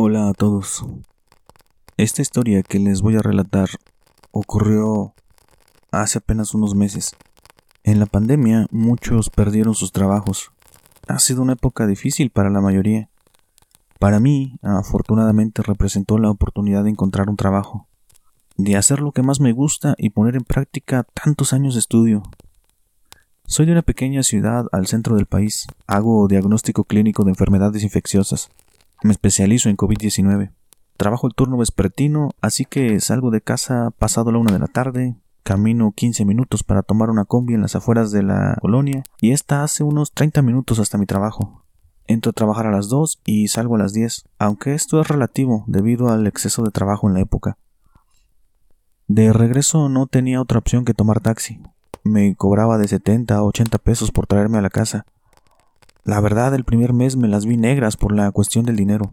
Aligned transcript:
Hola 0.00 0.28
a 0.28 0.32
todos. 0.32 0.86
Esta 1.96 2.22
historia 2.22 2.62
que 2.62 2.78
les 2.78 3.02
voy 3.02 3.16
a 3.16 3.20
relatar 3.20 3.68
ocurrió 4.30 5.12
hace 5.90 6.18
apenas 6.18 6.54
unos 6.54 6.76
meses. 6.76 7.16
En 7.82 7.98
la 7.98 8.06
pandemia 8.06 8.68
muchos 8.70 9.28
perdieron 9.28 9.74
sus 9.74 9.90
trabajos. 9.90 10.52
Ha 11.08 11.18
sido 11.18 11.42
una 11.42 11.54
época 11.54 11.88
difícil 11.88 12.30
para 12.30 12.48
la 12.48 12.60
mayoría. 12.60 13.10
Para 13.98 14.20
mí, 14.20 14.60
afortunadamente, 14.62 15.62
representó 15.64 16.16
la 16.18 16.30
oportunidad 16.30 16.84
de 16.84 16.90
encontrar 16.90 17.28
un 17.28 17.36
trabajo, 17.36 17.88
de 18.56 18.76
hacer 18.76 19.00
lo 19.00 19.10
que 19.10 19.22
más 19.22 19.40
me 19.40 19.50
gusta 19.50 19.96
y 19.98 20.10
poner 20.10 20.36
en 20.36 20.44
práctica 20.44 21.08
tantos 21.12 21.52
años 21.52 21.74
de 21.74 21.80
estudio. 21.80 22.22
Soy 23.46 23.66
de 23.66 23.72
una 23.72 23.82
pequeña 23.82 24.22
ciudad 24.22 24.66
al 24.70 24.86
centro 24.86 25.16
del 25.16 25.26
país. 25.26 25.66
Hago 25.88 26.28
diagnóstico 26.28 26.84
clínico 26.84 27.24
de 27.24 27.30
enfermedades 27.30 27.82
infecciosas. 27.82 28.48
Me 29.02 29.12
especializo 29.12 29.68
en 29.68 29.76
COVID-19. 29.76 30.50
Trabajo 30.96 31.28
el 31.28 31.34
turno 31.34 31.56
vespertino, 31.56 32.30
así 32.40 32.64
que 32.64 32.98
salgo 33.00 33.30
de 33.30 33.40
casa 33.40 33.92
pasado 33.96 34.32
la 34.32 34.38
una 34.38 34.52
de 34.52 34.58
la 34.58 34.66
tarde, 34.66 35.16
camino 35.44 35.92
15 35.92 36.24
minutos 36.24 36.64
para 36.64 36.82
tomar 36.82 37.08
una 37.08 37.24
combi 37.24 37.54
en 37.54 37.62
las 37.62 37.76
afueras 37.76 38.10
de 38.10 38.22
la 38.22 38.56
colonia 38.60 39.04
y 39.20 39.30
esta 39.30 39.62
hace 39.62 39.84
unos 39.84 40.12
30 40.12 40.42
minutos 40.42 40.80
hasta 40.80 40.98
mi 40.98 41.06
trabajo. 41.06 41.64
Entro 42.08 42.30
a 42.30 42.32
trabajar 42.32 42.66
a 42.66 42.72
las 42.72 42.88
2 42.88 43.20
y 43.24 43.48
salgo 43.48 43.76
a 43.76 43.78
las 43.78 43.92
10, 43.92 44.24
aunque 44.38 44.74
esto 44.74 45.00
es 45.00 45.06
relativo 45.06 45.64
debido 45.68 46.08
al 46.08 46.26
exceso 46.26 46.64
de 46.64 46.70
trabajo 46.70 47.06
en 47.06 47.14
la 47.14 47.20
época. 47.20 47.56
De 49.06 49.32
regreso 49.32 49.88
no 49.88 50.06
tenía 50.06 50.42
otra 50.42 50.58
opción 50.58 50.84
que 50.84 50.94
tomar 50.94 51.20
taxi. 51.20 51.60
Me 52.02 52.34
cobraba 52.34 52.76
de 52.76 52.88
70 52.88 53.36
a 53.36 53.42
80 53.42 53.78
pesos 53.78 54.10
por 54.10 54.26
traerme 54.26 54.58
a 54.58 54.62
la 54.62 54.70
casa, 54.70 55.06
la 56.08 56.20
verdad, 56.22 56.54
el 56.54 56.64
primer 56.64 56.94
mes 56.94 57.18
me 57.18 57.28
las 57.28 57.44
vi 57.44 57.58
negras 57.58 57.98
por 57.98 58.16
la 58.16 58.32
cuestión 58.32 58.64
del 58.64 58.76
dinero. 58.76 59.12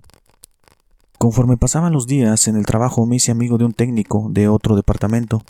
Conforme 1.18 1.58
pasaban 1.58 1.92
los 1.92 2.08
días 2.08 2.48
en 2.48 2.56
el 2.56 2.66
trabajo 2.66 3.06
me 3.06 3.18
hice 3.18 3.34
amigo 3.34 3.58
de 3.58 3.66
un 3.66 3.74
técnico 3.74 4.30
de 4.32 4.48
otro 4.48 4.78
departamento, 4.78 5.42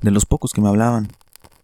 de 0.00 0.10
los 0.10 0.24
pocos 0.24 0.54
que 0.54 0.62
me 0.62 0.68
hablaban. 0.68 1.08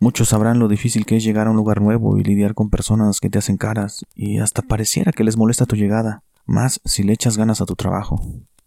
Muchos 0.00 0.28
sabrán 0.28 0.58
lo 0.58 0.68
difícil 0.68 1.06
que 1.06 1.16
es 1.16 1.24
llegar 1.24 1.46
a 1.46 1.50
un 1.50 1.56
lugar 1.56 1.80
nuevo 1.80 2.18
y 2.18 2.24
lidiar 2.24 2.52
con 2.52 2.68
personas 2.68 3.20
que 3.20 3.30
te 3.30 3.38
hacen 3.38 3.56
caras, 3.56 4.04
y 4.14 4.38
hasta 4.38 4.60
pareciera 4.60 5.12
que 5.12 5.24
les 5.24 5.38
molesta 5.38 5.64
tu 5.64 5.76
llegada, 5.76 6.22
más 6.44 6.82
si 6.84 7.02
le 7.02 7.14
echas 7.14 7.38
ganas 7.38 7.62
a 7.62 7.64
tu 7.64 7.76
trabajo. 7.76 8.20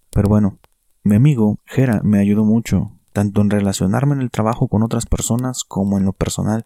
Pero 0.10 0.30
bueno, 0.30 0.58
mi 1.04 1.16
amigo, 1.16 1.60
Jera, 1.66 2.02
me 2.04 2.18
ayudó 2.18 2.44
mucho, 2.44 2.92
tanto 3.12 3.42
en 3.42 3.52
relacionarme 3.52 4.16
en 4.16 4.22
el 4.22 4.32
trabajo 4.32 4.68
con 4.68 4.82
otras 4.82 5.06
personas 5.06 5.64
como 5.64 6.00
en 6.00 6.06
lo 6.06 6.14
personal. 6.14 6.64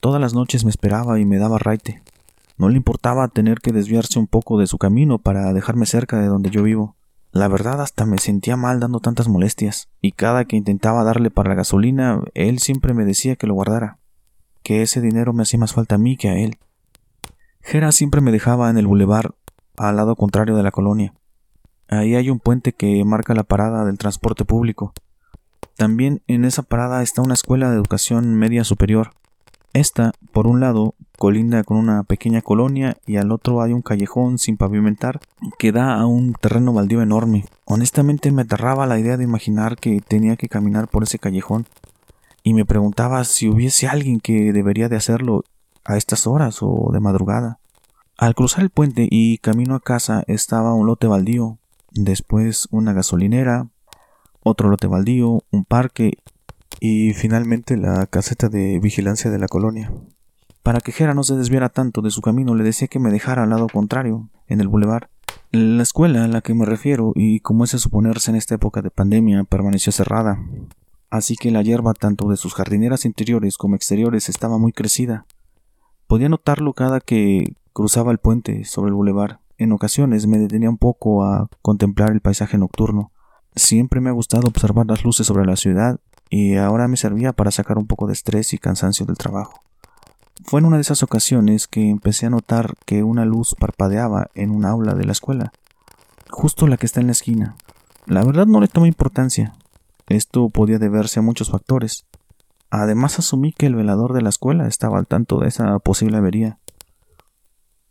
Todas 0.00 0.20
las 0.20 0.32
noches 0.32 0.64
me 0.64 0.70
esperaba 0.70 1.18
y 1.18 1.24
me 1.24 1.38
daba 1.38 1.58
raite. 1.58 2.04
No 2.56 2.68
le 2.68 2.76
importaba 2.76 3.28
tener 3.28 3.60
que 3.60 3.72
desviarse 3.72 4.18
un 4.18 4.26
poco 4.26 4.58
de 4.58 4.66
su 4.66 4.78
camino 4.78 5.18
para 5.18 5.52
dejarme 5.52 5.86
cerca 5.86 6.18
de 6.18 6.26
donde 6.26 6.50
yo 6.50 6.62
vivo. 6.62 6.96
La 7.32 7.48
verdad 7.48 7.80
hasta 7.80 8.04
me 8.04 8.18
sentía 8.18 8.56
mal 8.56 8.78
dando 8.78 9.00
tantas 9.00 9.28
molestias, 9.28 9.88
y 10.02 10.12
cada 10.12 10.44
que 10.44 10.56
intentaba 10.56 11.02
darle 11.02 11.30
para 11.30 11.48
la 11.48 11.54
gasolina, 11.54 12.20
él 12.34 12.58
siempre 12.58 12.92
me 12.92 13.06
decía 13.06 13.36
que 13.36 13.46
lo 13.46 13.54
guardara, 13.54 13.98
que 14.62 14.82
ese 14.82 15.00
dinero 15.00 15.32
me 15.32 15.42
hacía 15.42 15.58
más 15.58 15.72
falta 15.72 15.94
a 15.94 15.98
mí 15.98 16.16
que 16.18 16.28
a 16.28 16.38
él. 16.38 16.58
Jera 17.62 17.90
siempre 17.90 18.20
me 18.20 18.32
dejaba 18.32 18.68
en 18.68 18.76
el 18.76 18.86
bulevar, 18.86 19.34
al 19.78 19.96
lado 19.96 20.14
contrario 20.14 20.56
de 20.56 20.62
la 20.62 20.72
colonia. 20.72 21.14
Ahí 21.88 22.14
hay 22.16 22.28
un 22.28 22.38
puente 22.38 22.72
que 22.72 23.04
marca 23.04 23.34
la 23.34 23.44
parada 23.44 23.84
del 23.84 23.98
transporte 23.98 24.44
público. 24.44 24.92
También 25.76 26.22
en 26.26 26.44
esa 26.44 26.62
parada 26.62 27.02
está 27.02 27.22
una 27.22 27.34
escuela 27.34 27.70
de 27.70 27.76
educación 27.76 28.34
media 28.34 28.64
superior. 28.64 29.12
Esta, 29.72 30.12
por 30.32 30.46
un 30.46 30.60
lado, 30.60 30.94
colinda 31.18 31.62
con 31.64 31.76
una 31.76 32.02
pequeña 32.02 32.42
colonia 32.42 32.96
y 33.06 33.16
al 33.16 33.32
otro 33.32 33.62
hay 33.62 33.72
un 33.72 33.82
callejón 33.82 34.38
sin 34.38 34.56
pavimentar 34.56 35.20
que 35.58 35.72
da 35.72 35.94
a 35.94 36.06
un 36.06 36.34
terreno 36.34 36.72
baldío 36.72 37.02
enorme. 37.02 37.44
Honestamente 37.64 38.32
me 38.32 38.42
aterraba 38.42 38.86
la 38.86 38.98
idea 38.98 39.16
de 39.16 39.24
imaginar 39.24 39.76
que 39.76 40.00
tenía 40.00 40.36
que 40.36 40.48
caminar 40.48 40.88
por 40.88 41.04
ese 41.04 41.18
callejón 41.18 41.66
y 42.42 42.54
me 42.54 42.64
preguntaba 42.64 43.24
si 43.24 43.48
hubiese 43.48 43.88
alguien 43.88 44.20
que 44.20 44.52
debería 44.52 44.88
de 44.88 44.96
hacerlo 44.96 45.44
a 45.84 45.96
estas 45.96 46.26
horas 46.26 46.58
o 46.60 46.90
de 46.92 47.00
madrugada. 47.00 47.58
Al 48.18 48.34
cruzar 48.34 48.62
el 48.62 48.70
puente 48.70 49.08
y 49.10 49.38
camino 49.38 49.74
a 49.74 49.80
casa 49.80 50.22
estaba 50.26 50.74
un 50.74 50.86
lote 50.86 51.06
baldío, 51.06 51.58
después 51.92 52.68
una 52.70 52.92
gasolinera, 52.92 53.68
otro 54.42 54.68
lote 54.68 54.86
baldío, 54.86 55.44
un 55.50 55.64
parque 55.64 56.18
y 56.80 57.14
finalmente 57.14 57.76
la 57.76 58.06
caseta 58.06 58.48
de 58.48 58.78
vigilancia 58.80 59.30
de 59.30 59.38
la 59.38 59.48
colonia. 59.48 59.92
Para 60.62 60.80
que 60.80 60.92
Jera 60.92 61.14
no 61.14 61.24
se 61.24 61.36
desviara 61.36 61.70
tanto 61.70 62.02
de 62.02 62.10
su 62.10 62.20
camino, 62.20 62.54
le 62.54 62.62
decía 62.62 62.86
que 62.86 63.00
me 63.00 63.10
dejara 63.10 63.42
al 63.42 63.50
lado 63.50 63.66
contrario, 63.66 64.28
en 64.46 64.60
el 64.60 64.68
bulevar. 64.68 65.10
La 65.50 65.82
escuela 65.82 66.24
a 66.24 66.28
la 66.28 66.40
que 66.40 66.54
me 66.54 66.64
refiero, 66.64 67.12
y 67.16 67.40
como 67.40 67.64
es 67.64 67.72
de 67.72 67.78
suponerse 67.78 68.30
en 68.30 68.36
esta 68.36 68.54
época 68.54 68.80
de 68.80 68.90
pandemia, 68.90 69.44
permaneció 69.44 69.90
cerrada. 69.90 70.38
Así 71.10 71.36
que 71.36 71.50
la 71.50 71.62
hierba 71.62 71.94
tanto 71.94 72.28
de 72.28 72.36
sus 72.36 72.54
jardineras 72.54 73.04
interiores 73.04 73.58
como 73.58 73.74
exteriores 73.74 74.28
estaba 74.28 74.56
muy 74.56 74.72
crecida. 74.72 75.26
Podía 76.06 76.28
notarlo 76.28 76.74
cada 76.74 77.00
que 77.00 77.56
cruzaba 77.72 78.12
el 78.12 78.18
puente 78.18 78.64
sobre 78.64 78.88
el 78.88 78.94
bulevar. 78.94 79.40
En 79.58 79.72
ocasiones 79.72 80.26
me 80.26 80.38
detenía 80.38 80.70
un 80.70 80.78
poco 80.78 81.24
a 81.24 81.48
contemplar 81.60 82.12
el 82.12 82.20
paisaje 82.20 82.56
nocturno. 82.56 83.10
Siempre 83.56 84.00
me 84.00 84.10
ha 84.10 84.14
gustado 84.14 84.48
observar 84.48 84.86
las 84.86 85.04
luces 85.04 85.26
sobre 85.26 85.44
la 85.44 85.56
ciudad 85.56 86.00
y 86.30 86.54
ahora 86.54 86.88
me 86.88 86.96
servía 86.96 87.32
para 87.32 87.50
sacar 87.50 87.78
un 87.78 87.86
poco 87.86 88.06
de 88.06 88.14
estrés 88.14 88.54
y 88.54 88.58
cansancio 88.58 89.04
del 89.04 89.18
trabajo. 89.18 89.60
Fue 90.44 90.60
en 90.60 90.66
una 90.66 90.76
de 90.76 90.82
esas 90.82 91.02
ocasiones 91.02 91.68
que 91.68 91.88
empecé 91.88 92.26
a 92.26 92.30
notar 92.30 92.74
que 92.84 93.02
una 93.02 93.24
luz 93.24 93.54
parpadeaba 93.58 94.28
en 94.34 94.50
un 94.50 94.64
aula 94.64 94.94
de 94.94 95.04
la 95.04 95.12
escuela, 95.12 95.52
justo 96.30 96.66
la 96.66 96.76
que 96.76 96.86
está 96.86 97.00
en 97.00 97.06
la 97.06 97.12
esquina. 97.12 97.56
La 98.06 98.24
verdad 98.24 98.46
no 98.46 98.60
le 98.60 98.68
tomé 98.68 98.88
importancia. 98.88 99.54
Esto 100.08 100.48
podía 100.48 100.78
deberse 100.78 101.20
a 101.20 101.22
muchos 101.22 101.50
factores. 101.50 102.06
Además 102.70 103.18
asumí 103.18 103.52
que 103.52 103.66
el 103.66 103.76
velador 103.76 104.14
de 104.14 104.22
la 104.22 104.30
escuela 104.30 104.66
estaba 104.66 104.98
al 104.98 105.06
tanto 105.06 105.38
de 105.38 105.48
esa 105.48 105.78
posible 105.78 106.16
avería. 106.16 106.58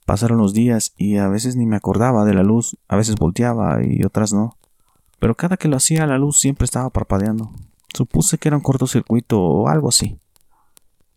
Pasaron 0.06 0.40
los 0.40 0.54
días 0.54 0.94
y 0.98 1.18
a 1.18 1.30
veces 1.30 1.56
ni 1.56 1.66
me 1.66 1.78
acordaba 1.78 2.26
de 2.26 2.34
la 2.34 2.44
luz, 2.44 2.78
a 2.88 2.96
veces 2.98 3.16
volteaba 3.16 3.80
y 3.84 4.04
otras 4.04 4.34
no. 4.34 4.58
Pero 5.20 5.36
cada 5.36 5.56
que 5.56 5.68
lo 5.68 5.78
hacía 5.78 6.08
la 6.08 6.18
luz 6.18 6.40
siempre 6.40 6.66
estaba 6.66 6.90
parpadeando. 6.90 7.52
Supuse 7.94 8.38
que 8.38 8.50
era 8.50 8.58
un 8.58 8.64
cortocircuito 8.64 9.40
o 9.40 9.70
algo 9.70 9.90
así. 9.90 10.18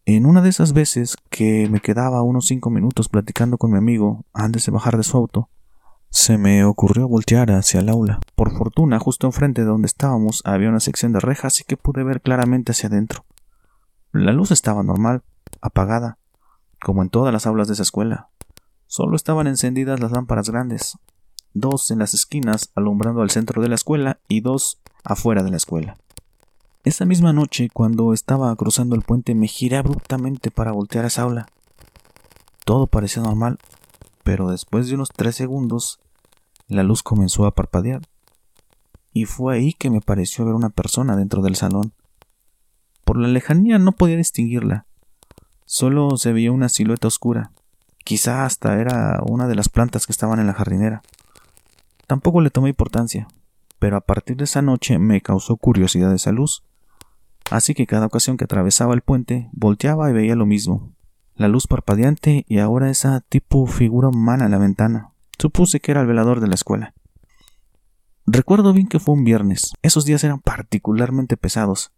En 0.06 0.26
una 0.26 0.42
de 0.42 0.50
esas 0.50 0.74
veces 0.74 1.16
que 1.30 1.66
me 1.70 1.80
quedaba 1.80 2.20
unos 2.20 2.44
cinco 2.44 2.68
minutos 2.68 3.08
platicando 3.08 3.56
con 3.56 3.70
mi 3.70 3.78
amigo 3.78 4.26
antes 4.34 4.66
de 4.66 4.72
bajar 4.72 4.98
de 4.98 5.02
su 5.02 5.16
auto, 5.16 5.48
se 6.10 6.36
me 6.36 6.62
ocurrió 6.62 7.08
voltear 7.08 7.50
hacia 7.50 7.80
el 7.80 7.88
aula. 7.88 8.20
Por 8.34 8.54
fortuna, 8.54 8.98
justo 8.98 9.26
enfrente 9.26 9.62
de 9.62 9.68
donde 9.68 9.86
estábamos 9.86 10.42
había 10.44 10.68
una 10.68 10.80
sección 10.80 11.14
de 11.14 11.20
rejas 11.20 11.58
y 11.60 11.64
que 11.64 11.78
pude 11.78 12.04
ver 12.04 12.20
claramente 12.20 12.72
hacia 12.72 12.90
adentro. 12.90 13.24
La 14.12 14.32
luz 14.32 14.50
estaba 14.50 14.82
normal, 14.82 15.22
apagada, 15.62 16.18
como 16.82 17.00
en 17.00 17.08
todas 17.08 17.32
las 17.32 17.46
aulas 17.46 17.68
de 17.68 17.72
esa 17.72 17.82
escuela. 17.82 18.28
Solo 18.86 19.16
estaban 19.16 19.46
encendidas 19.46 20.00
las 20.00 20.12
lámparas 20.12 20.50
grandes, 20.50 20.98
dos 21.54 21.90
en 21.90 22.00
las 22.00 22.12
esquinas 22.12 22.70
alumbrando 22.74 23.22
al 23.22 23.30
centro 23.30 23.62
de 23.62 23.70
la 23.70 23.76
escuela 23.76 24.20
y 24.28 24.42
dos 24.42 24.82
afuera 25.02 25.42
de 25.42 25.50
la 25.50 25.56
escuela. 25.56 25.96
Esa 26.84 27.06
misma 27.06 27.32
noche, 27.32 27.70
cuando 27.72 28.12
estaba 28.12 28.54
cruzando 28.56 28.94
el 28.94 29.00
puente, 29.00 29.34
me 29.34 29.46
giré 29.46 29.78
abruptamente 29.78 30.50
para 30.50 30.70
voltear 30.70 31.06
a 31.06 31.08
esa. 31.08 31.46
Todo 32.66 32.88
parecía 32.88 33.22
normal, 33.22 33.58
pero 34.22 34.50
después 34.50 34.86
de 34.86 34.94
unos 34.94 35.08
tres 35.08 35.34
segundos, 35.34 35.98
la 36.68 36.82
luz 36.82 37.02
comenzó 37.02 37.46
a 37.46 37.54
parpadear. 37.54 38.02
Y 39.14 39.24
fue 39.24 39.54
ahí 39.54 39.72
que 39.72 39.88
me 39.88 40.02
pareció 40.02 40.44
ver 40.44 40.52
una 40.52 40.68
persona 40.68 41.16
dentro 41.16 41.40
del 41.40 41.56
salón. 41.56 41.94
Por 43.06 43.16
la 43.16 43.28
lejanía 43.28 43.78
no 43.78 43.92
podía 43.92 44.18
distinguirla. 44.18 44.84
Solo 45.64 46.18
se 46.18 46.34
veía 46.34 46.52
una 46.52 46.68
silueta 46.68 47.08
oscura. 47.08 47.52
Quizá 48.04 48.44
hasta 48.44 48.78
era 48.78 49.22
una 49.26 49.48
de 49.48 49.54
las 49.54 49.70
plantas 49.70 50.04
que 50.04 50.12
estaban 50.12 50.38
en 50.38 50.48
la 50.48 50.54
jardinera. 50.54 51.00
Tampoco 52.06 52.42
le 52.42 52.50
tomé 52.50 52.68
importancia, 52.68 53.26
pero 53.78 53.96
a 53.96 54.02
partir 54.02 54.36
de 54.36 54.44
esa 54.44 54.60
noche 54.60 54.98
me 54.98 55.22
causó 55.22 55.56
curiosidad 55.56 56.12
esa 56.12 56.30
luz 56.30 56.62
así 57.50 57.74
que 57.74 57.86
cada 57.86 58.06
ocasión 58.06 58.36
que 58.36 58.44
atravesaba 58.44 58.94
el 58.94 59.02
puente 59.02 59.48
volteaba 59.52 60.10
y 60.10 60.12
veía 60.12 60.36
lo 60.36 60.46
mismo. 60.46 60.92
La 61.34 61.48
luz 61.48 61.66
parpadeante 61.66 62.44
y 62.48 62.58
ahora 62.58 62.90
esa 62.90 63.20
tipo 63.20 63.66
figura 63.66 64.08
humana 64.08 64.44
en 64.44 64.52
la 64.52 64.58
ventana. 64.58 65.10
Supuse 65.38 65.80
que 65.80 65.90
era 65.90 66.00
el 66.00 66.06
velador 66.06 66.40
de 66.40 66.46
la 66.46 66.54
escuela. 66.54 66.94
Recuerdo 68.26 68.72
bien 68.72 68.86
que 68.86 69.00
fue 69.00 69.14
un 69.14 69.24
viernes. 69.24 69.74
Esos 69.82 70.04
días 70.04 70.22
eran 70.24 70.40
particularmente 70.40 71.36
pesados. 71.36 71.92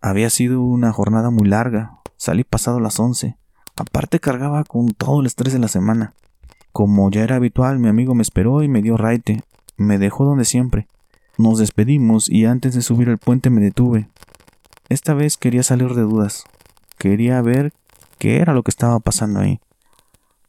Había 0.00 0.30
sido 0.30 0.62
una 0.62 0.92
jornada 0.92 1.30
muy 1.30 1.46
larga. 1.48 2.00
Salí 2.16 2.42
pasado 2.42 2.80
las 2.80 2.98
once. 2.98 3.36
Aparte 3.76 4.18
cargaba 4.18 4.64
con 4.64 4.88
todo 4.88 5.20
el 5.20 5.26
estrés 5.26 5.52
de 5.52 5.60
la 5.60 5.68
semana. 5.68 6.14
Como 6.72 7.10
ya 7.10 7.22
era 7.22 7.36
habitual, 7.36 7.78
mi 7.78 7.88
amigo 7.88 8.14
me 8.14 8.22
esperó 8.22 8.62
y 8.62 8.68
me 8.68 8.82
dio 8.82 8.96
raite. 8.96 9.42
Me 9.76 9.98
dejó 9.98 10.24
donde 10.24 10.44
siempre. 10.44 10.88
Nos 11.36 11.58
despedimos 11.58 12.28
y 12.28 12.46
antes 12.46 12.74
de 12.74 12.82
subir 12.82 13.08
el 13.08 13.18
puente 13.18 13.50
me 13.50 13.60
detuve. 13.60 14.08
Esta 14.88 15.12
vez 15.12 15.36
quería 15.36 15.62
salir 15.62 15.94
de 15.94 16.02
dudas. 16.02 16.44
Quería 16.96 17.42
ver 17.42 17.74
qué 18.18 18.38
era 18.38 18.54
lo 18.54 18.62
que 18.62 18.70
estaba 18.70 18.98
pasando 19.00 19.40
ahí. 19.40 19.60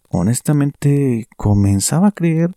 Honestamente, 0.10 1.28
comenzaba 1.36 2.08
a 2.08 2.12
creer 2.12 2.56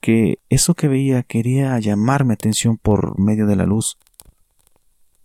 que 0.00 0.38
eso 0.48 0.74
que 0.74 0.88
veía 0.88 1.22
quería 1.22 1.78
llamar 1.78 2.24
mi 2.24 2.32
atención 2.32 2.78
por 2.78 3.18
medio 3.18 3.46
de 3.46 3.56
la 3.56 3.66
luz. 3.66 3.98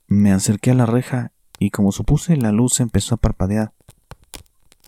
Me 0.08 0.32
acerqué 0.32 0.72
a 0.72 0.76
la 0.76 0.86
reja 0.86 1.32
y 1.58 1.70
como 1.70 1.92
supuse 1.92 2.36
la 2.36 2.52
luz 2.52 2.82
empezó 2.82 3.16
a 3.16 3.20
parpadear. 3.20 3.74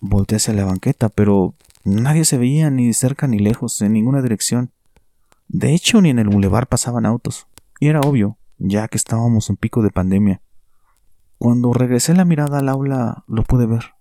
Volté 0.01 0.35
hacia 0.35 0.53
la 0.53 0.65
banqueta, 0.65 1.07
pero 1.07 1.55
nadie 1.85 2.25
se 2.25 2.37
veía 2.37 2.69
ni 2.69 2.93
cerca 2.93 3.27
ni 3.27 3.39
lejos, 3.39 3.81
en 3.81 3.93
ninguna 3.93 4.21
dirección. 4.21 4.71
De 5.47 5.73
hecho, 5.73 6.01
ni 6.01 6.09
en 6.09 6.19
el 6.19 6.27
bulevar 6.27 6.67
pasaban 6.67 7.05
autos. 7.05 7.47
Y 7.79 7.87
era 7.87 8.01
obvio, 8.01 8.37
ya 8.57 8.87
que 8.89 8.97
estábamos 8.97 9.49
en 9.49 9.55
pico 9.55 9.81
de 9.81 9.91
pandemia. 9.91 10.41
Cuando 11.37 11.73
regresé 11.73 12.13
la 12.13 12.25
mirada 12.25 12.59
al 12.59 12.69
aula, 12.69 13.23
lo 13.27 13.43
pude 13.43 13.65
ver. 13.65 13.95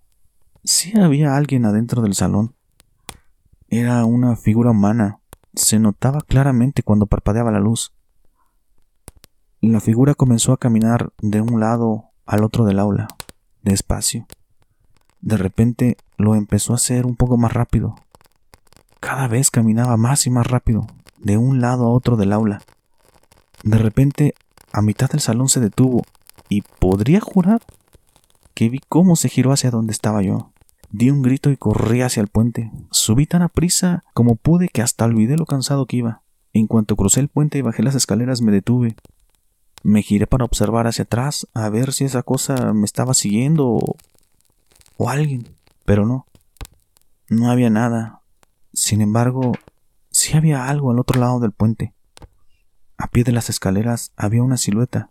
Sí 0.63 0.93
había 0.99 1.35
alguien 1.35 1.65
adentro 1.65 2.01
del 2.01 2.15
salón. 2.15 2.55
Era 3.67 4.05
una 4.05 4.35
figura 4.35 4.71
humana. 4.71 5.19
Se 5.53 5.79
notaba 5.79 6.21
claramente 6.21 6.83
cuando 6.83 7.05
parpadeaba 7.05 7.51
la 7.51 7.59
luz. 7.59 7.93
La 9.61 9.79
figura 9.79 10.13
comenzó 10.15 10.53
a 10.53 10.57
caminar 10.57 11.11
de 11.21 11.41
un 11.41 11.59
lado 11.59 12.11
al 12.25 12.43
otro 12.43 12.65
del 12.65 12.79
aula, 12.79 13.07
despacio. 13.63 14.27
De 15.21 15.37
repente 15.37 15.97
lo 16.17 16.35
empezó 16.35 16.73
a 16.73 16.75
hacer 16.75 17.05
un 17.05 17.15
poco 17.15 17.37
más 17.37 17.53
rápido. 17.53 17.95
Cada 18.99 19.27
vez 19.27 19.51
caminaba 19.51 19.97
más 19.97 20.27
y 20.27 20.29
más 20.29 20.47
rápido, 20.47 20.87
de 21.19 21.37
un 21.37 21.61
lado 21.61 21.85
a 21.85 21.89
otro 21.89 22.15
del 22.15 22.33
aula. 22.33 22.61
De 23.63 23.77
repente, 23.77 24.35
a 24.71 24.81
mitad 24.81 25.09
del 25.09 25.19
salón 25.19 25.49
se 25.49 25.59
detuvo, 25.59 26.03
y 26.49 26.61
podría 26.61 27.19
jurar 27.19 27.61
que 28.53 28.69
vi 28.69 28.79
cómo 28.87 29.15
se 29.15 29.29
giró 29.29 29.51
hacia 29.51 29.71
donde 29.71 29.91
estaba 29.91 30.21
yo. 30.21 30.51
Di 30.91 31.09
un 31.09 31.21
grito 31.21 31.49
y 31.49 31.57
corrí 31.57 32.01
hacia 32.01 32.21
el 32.21 32.27
puente. 32.27 32.71
Subí 32.91 33.25
tan 33.25 33.41
a 33.41 33.49
prisa 33.49 34.03
como 34.13 34.35
pude 34.35 34.69
que 34.69 34.81
hasta 34.81 35.05
olvidé 35.05 35.35
lo 35.35 35.45
cansado 35.45 35.85
que 35.85 35.97
iba. 35.97 36.21
En 36.53 36.67
cuanto 36.67 36.95
crucé 36.95 37.19
el 37.19 37.27
puente 37.27 37.57
y 37.57 37.61
bajé 37.61 37.83
las 37.83 37.95
escaleras 37.95 38.41
me 38.41 38.51
detuve. 38.51 38.95
Me 39.83 40.01
giré 40.01 40.25
para 40.25 40.45
observar 40.45 40.87
hacia 40.87 41.03
atrás 41.03 41.47
a 41.53 41.69
ver 41.69 41.91
si 41.91 42.05
esa 42.05 42.23
cosa 42.23 42.73
me 42.73 42.85
estaba 42.85 43.13
siguiendo 43.13 43.67
o, 43.67 43.95
o 44.97 45.09
alguien, 45.09 45.49
pero 45.83 46.05
no. 46.05 46.25
No 47.27 47.51
había 47.51 47.69
nada. 47.69 48.21
Sin 48.71 49.01
embargo, 49.01 49.51
sí 50.11 50.37
había 50.37 50.69
algo 50.69 50.91
al 50.91 50.99
otro 50.99 51.19
lado 51.19 51.39
del 51.39 51.51
puente. 51.51 51.93
A 52.97 53.07
pie 53.07 53.23
de 53.23 53.33
las 53.33 53.49
escaleras 53.49 54.13
había 54.15 54.43
una 54.43 54.57
silueta. 54.57 55.09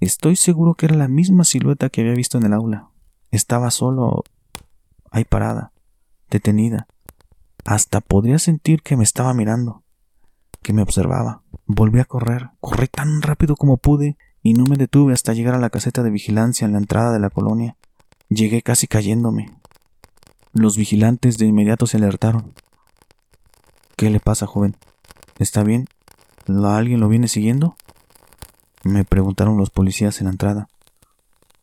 Estoy 0.00 0.36
seguro 0.36 0.74
que 0.74 0.86
era 0.86 0.96
la 0.96 1.08
misma 1.08 1.44
silueta 1.44 1.90
que 1.90 2.00
había 2.00 2.14
visto 2.14 2.38
en 2.38 2.46
el 2.46 2.54
aula. 2.54 2.88
Estaba 3.30 3.70
solo 3.70 4.24
ahí 5.10 5.24
parada, 5.24 5.72
detenida. 6.30 6.88
Hasta 7.66 8.00
podría 8.00 8.38
sentir 8.38 8.82
que 8.82 8.96
me 8.96 9.04
estaba 9.04 9.34
mirando, 9.34 9.82
que 10.62 10.72
me 10.72 10.80
observaba. 10.80 11.42
Volví 11.66 12.00
a 12.00 12.06
correr, 12.06 12.48
corrí 12.60 12.86
tan 12.86 13.20
rápido 13.20 13.56
como 13.56 13.76
pude 13.76 14.16
y 14.42 14.54
no 14.54 14.64
me 14.64 14.76
detuve 14.76 15.12
hasta 15.12 15.34
llegar 15.34 15.54
a 15.54 15.58
la 15.58 15.68
caseta 15.68 16.02
de 16.02 16.08
vigilancia 16.08 16.64
en 16.64 16.72
la 16.72 16.78
entrada 16.78 17.12
de 17.12 17.20
la 17.20 17.28
colonia. 17.28 17.76
Llegué 18.30 18.62
casi 18.62 18.86
cayéndome. 18.86 19.50
Los 20.54 20.78
vigilantes 20.78 21.36
de 21.36 21.44
inmediato 21.44 21.86
se 21.86 21.98
alertaron. 21.98 22.54
¿Qué 23.96 24.08
le 24.08 24.18
pasa, 24.18 24.46
joven? 24.46 24.76
¿Está 25.38 25.62
bien? 25.62 25.88
¿Alguien 26.46 27.00
lo 27.00 27.08
viene 27.08 27.28
siguiendo? 27.28 27.76
Me 28.82 29.04
preguntaron 29.04 29.56
los 29.56 29.70
policías 29.70 30.20
en 30.20 30.26
la 30.26 30.32
entrada. 30.32 30.68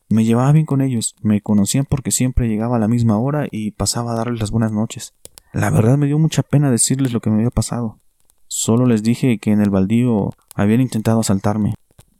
Me 0.10 0.24
llevaba 0.24 0.52
bien 0.52 0.66
con 0.66 0.82
ellos, 0.82 1.16
me 1.22 1.42
conocían 1.42 1.86
porque 1.86 2.12
siempre 2.12 2.48
llegaba 2.48 2.78
a 2.78 2.80
la 2.80 2.88
misma 2.88 3.18
hora 3.18 3.48
y 3.52 3.72
pasaba 3.72 4.14
a 4.14 4.16
darles 4.16 4.40
las 4.40 4.52
buenas 4.52 4.72
noches. 4.72 5.14
La 5.52 5.70
verdad 5.70 5.98
me 5.98 6.06
dio 6.06 6.20
mucha 6.20 6.44
pena 6.44 6.72
decirles 6.72 7.12
lo 7.12 7.20
que 7.20 7.30
me 7.30 7.38
había 7.38 7.50
pasado. 7.50 8.00
Solo 8.48 8.86
les 8.86 9.04
dije 9.04 9.40
que 9.40 9.52
en 9.52 9.62
el 9.62 9.70
baldío 9.70 10.30
habían 10.56 10.82
intentado 10.82 11.20
asaltarme. 11.20 11.76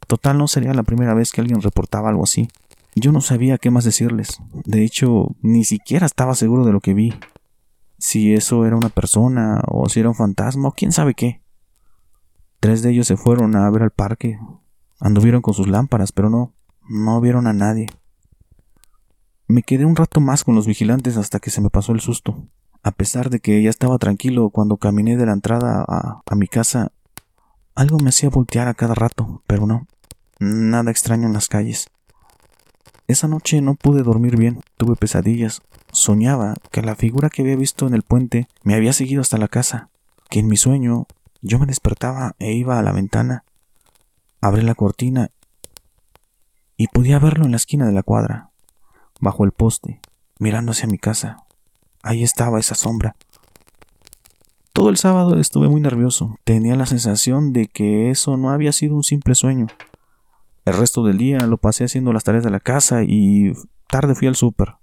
Total 0.06 0.36
no 0.36 0.48
sería 0.48 0.74
la 0.74 0.82
primera 0.82 1.14
vez 1.14 1.32
que 1.32 1.40
alguien 1.40 1.62
reportaba 1.62 2.08
algo 2.08 2.24
así. 2.24 2.48
Yo 2.94 3.12
no 3.12 3.20
sabía 3.20 3.58
qué 3.58 3.70
más 3.70 3.84
decirles. 3.84 4.40
De 4.64 4.84
hecho, 4.84 5.28
ni 5.40 5.64
siquiera 5.64 6.06
estaba 6.06 6.34
seguro 6.34 6.64
de 6.64 6.72
lo 6.72 6.80
que 6.80 6.94
vi. 6.94 7.14
Si 7.98 8.34
eso 8.34 8.66
era 8.66 8.76
una 8.76 8.88
persona, 8.88 9.62
o 9.66 9.88
si 9.88 10.00
era 10.00 10.08
un 10.08 10.14
fantasma, 10.14 10.68
o 10.68 10.72
quién 10.72 10.92
sabe 10.92 11.14
qué. 11.14 11.40
Tres 12.60 12.82
de 12.82 12.90
ellos 12.90 13.06
se 13.06 13.16
fueron 13.16 13.54
a 13.56 13.70
ver 13.70 13.82
al 13.82 13.90
parque. 13.90 14.38
Anduvieron 15.00 15.42
con 15.42 15.54
sus 15.54 15.68
lámparas, 15.68 16.12
pero 16.12 16.30
no, 16.30 16.52
no 16.88 17.20
vieron 17.20 17.46
a 17.46 17.52
nadie. 17.52 17.86
Me 19.46 19.62
quedé 19.62 19.84
un 19.84 19.96
rato 19.96 20.20
más 20.20 20.44
con 20.44 20.54
los 20.54 20.66
vigilantes 20.66 21.16
hasta 21.16 21.40
que 21.40 21.50
se 21.50 21.60
me 21.60 21.70
pasó 21.70 21.92
el 21.92 22.00
susto. 22.00 22.48
A 22.82 22.90
pesar 22.92 23.30
de 23.30 23.40
que 23.40 23.62
ya 23.62 23.70
estaba 23.70 23.98
tranquilo 23.98 24.50
cuando 24.50 24.76
caminé 24.76 25.16
de 25.16 25.26
la 25.26 25.32
entrada 25.32 25.84
a, 25.88 26.34
mi 26.34 26.46
casa, 26.46 26.92
algo 27.74 27.98
me 27.98 28.10
hacía 28.10 28.28
voltear 28.28 28.68
a 28.68 28.74
cada 28.74 28.94
rato, 28.94 29.42
pero 29.46 29.66
no, 29.66 29.86
nada 30.38 30.90
extraño 30.90 31.26
en 31.26 31.32
las 31.32 31.48
calles. 31.48 31.88
Esa 33.06 33.26
noche 33.26 33.62
no 33.62 33.74
pude 33.74 34.02
dormir 34.02 34.36
bien, 34.36 34.60
tuve 34.76 34.96
pesadillas. 34.96 35.62
Soñaba 35.92 36.54
que 36.70 36.82
la 36.82 36.94
figura 36.94 37.30
que 37.30 37.42
había 37.42 37.56
visto 37.56 37.86
en 37.86 37.94
el 37.94 38.02
puente 38.02 38.48
me 38.62 38.74
había 38.74 38.92
seguido 38.92 39.22
hasta 39.22 39.38
la 39.38 39.48
casa, 39.48 39.88
que 40.28 40.40
en 40.40 40.46
mi 40.46 40.58
sueño 40.58 41.06
yo 41.40 41.58
me 41.58 41.66
despertaba 41.66 42.36
e 42.38 42.52
iba 42.52 42.78
a 42.78 42.82
la 42.82 42.92
ventana, 42.92 43.44
abrí 44.40 44.62
la 44.62 44.74
cortina 44.74 45.30
y 46.76 46.86
podía 46.88 47.18
verlo 47.18 47.44
en 47.44 47.50
la 47.50 47.56
esquina 47.56 47.86
de 47.86 47.92
la 47.92 48.02
cuadra, 48.02 48.50
bajo 49.20 49.44
el 49.44 49.52
poste, 49.52 50.00
mirando 50.38 50.72
hacia 50.72 50.88
mi 50.88 50.98
casa. 50.98 51.44
Ahí 52.02 52.22
estaba 52.22 52.60
esa 52.60 52.74
sombra. 52.74 53.16
Todo 54.72 54.90
el 54.90 54.96
sábado 54.96 55.40
estuve 55.40 55.68
muy 55.68 55.80
nervioso. 55.80 56.38
Tenía 56.44 56.76
la 56.76 56.86
sensación 56.86 57.52
de 57.52 57.66
que 57.66 58.10
eso 58.10 58.36
no 58.36 58.50
había 58.50 58.70
sido 58.70 58.94
un 58.94 59.02
simple 59.02 59.34
sueño. 59.34 59.66
El 60.64 60.74
resto 60.74 61.02
del 61.02 61.18
día 61.18 61.38
lo 61.40 61.56
pasé 61.56 61.84
haciendo 61.84 62.12
las 62.12 62.22
tareas 62.22 62.44
de 62.44 62.50
la 62.50 62.60
casa 62.60 63.02
y 63.02 63.52
tarde 63.88 64.14
fui 64.14 64.28
al 64.28 64.36
súper. 64.36 64.76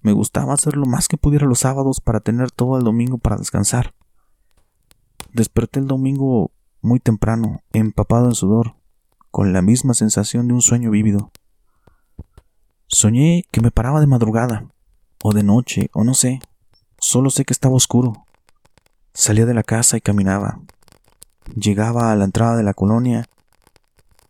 Me 0.00 0.12
gustaba 0.12 0.54
hacer 0.54 0.76
lo 0.76 0.86
más 0.86 1.06
que 1.06 1.18
pudiera 1.18 1.46
los 1.46 1.60
sábados 1.60 2.00
para 2.00 2.20
tener 2.20 2.50
todo 2.50 2.78
el 2.78 2.84
domingo 2.84 3.18
para 3.18 3.36
descansar. 3.36 3.94
Desperté 5.32 5.80
el 5.80 5.86
domingo 5.86 6.50
muy 6.80 6.98
temprano, 6.98 7.60
empapado 7.72 8.26
en 8.26 8.34
sudor, 8.34 8.74
con 9.32 9.54
la 9.54 9.62
misma 9.62 9.94
sensación 9.94 10.46
de 10.46 10.54
un 10.54 10.60
sueño 10.60 10.90
vívido. 10.90 11.32
Soñé 12.86 13.44
que 13.50 13.62
me 13.62 13.70
paraba 13.70 14.00
de 14.00 14.06
madrugada, 14.06 14.66
o 15.24 15.32
de 15.32 15.42
noche, 15.42 15.88
o 15.94 16.04
no 16.04 16.12
sé. 16.12 16.40
Solo 16.98 17.30
sé 17.30 17.46
que 17.46 17.54
estaba 17.54 17.74
oscuro. 17.74 18.26
Salía 19.14 19.46
de 19.46 19.54
la 19.54 19.62
casa 19.62 19.96
y 19.96 20.02
caminaba. 20.02 20.60
Llegaba 21.56 22.12
a 22.12 22.16
la 22.16 22.24
entrada 22.24 22.56
de 22.56 22.62
la 22.62 22.74
colonia, 22.74 23.24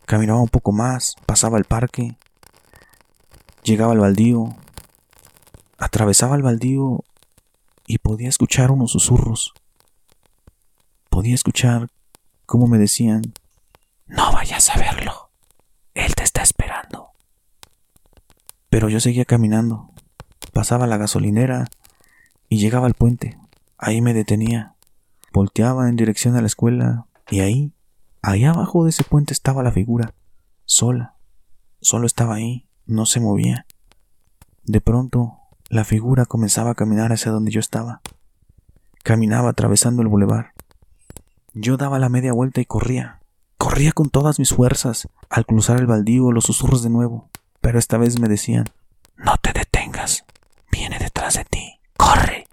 caminaba 0.06 0.40
un 0.40 0.48
poco 0.48 0.70
más, 0.70 1.16
pasaba 1.26 1.58
el 1.58 1.64
parque, 1.64 2.16
llegaba 3.64 3.92
al 3.92 3.98
baldío, 3.98 4.54
atravesaba 5.78 6.36
el 6.36 6.42
baldío 6.42 7.04
y 7.88 7.98
podía 7.98 8.28
escuchar 8.28 8.70
unos 8.70 8.92
susurros. 8.92 9.52
Podía 11.10 11.34
escuchar 11.34 11.88
cómo 12.46 12.68
me 12.68 12.78
decían, 12.78 13.34
no 14.12 14.30
vayas 14.30 14.68
a 14.70 14.78
verlo, 14.78 15.30
él 15.94 16.14
te 16.14 16.22
está 16.22 16.42
esperando. 16.42 17.10
Pero 18.68 18.88
yo 18.88 19.00
seguía 19.00 19.24
caminando. 19.24 19.90
Pasaba 20.52 20.86
la 20.86 20.98
gasolinera 20.98 21.66
y 22.48 22.58
llegaba 22.58 22.86
al 22.86 22.94
puente. 22.94 23.38
Ahí 23.78 24.02
me 24.02 24.12
detenía. 24.12 24.74
Volteaba 25.32 25.88
en 25.88 25.96
dirección 25.96 26.36
a 26.36 26.42
la 26.42 26.46
escuela 26.46 27.06
y 27.30 27.40
ahí, 27.40 27.72
ahí 28.20 28.44
abajo 28.44 28.84
de 28.84 28.90
ese 28.90 29.02
puente 29.02 29.32
estaba 29.32 29.62
la 29.62 29.72
figura, 29.72 30.14
sola. 30.66 31.16
Solo 31.80 32.06
estaba 32.06 32.34
ahí, 32.34 32.68
no 32.84 33.06
se 33.06 33.18
movía. 33.18 33.66
De 34.64 34.82
pronto, 34.82 35.38
la 35.70 35.84
figura 35.84 36.26
comenzaba 36.26 36.72
a 36.72 36.74
caminar 36.74 37.12
hacia 37.12 37.32
donde 37.32 37.50
yo 37.50 37.60
estaba. 37.60 38.02
Caminaba 39.02 39.48
atravesando 39.48 40.02
el 40.02 40.08
bulevar. 40.08 40.52
Yo 41.54 41.78
daba 41.78 41.98
la 41.98 42.10
media 42.10 42.34
vuelta 42.34 42.60
y 42.60 42.66
corría. 42.66 43.21
Corría 43.62 43.92
con 43.92 44.10
todas 44.10 44.40
mis 44.40 44.52
fuerzas. 44.52 45.08
Al 45.30 45.46
cruzar 45.46 45.78
el 45.78 45.86
baldío, 45.86 46.32
los 46.32 46.46
susurros 46.46 46.82
de 46.82 46.90
nuevo 46.90 47.30
pero 47.62 47.78
esta 47.78 47.96
vez 47.96 48.18
me 48.18 48.28
decían, 48.28 48.64
no 49.16 49.36
te 49.40 49.52
detengas, 49.52 50.24
viene 50.70 50.98
detrás 50.98 51.34
de 51.34 51.44
ti, 51.44 51.78
corre. 51.96 52.48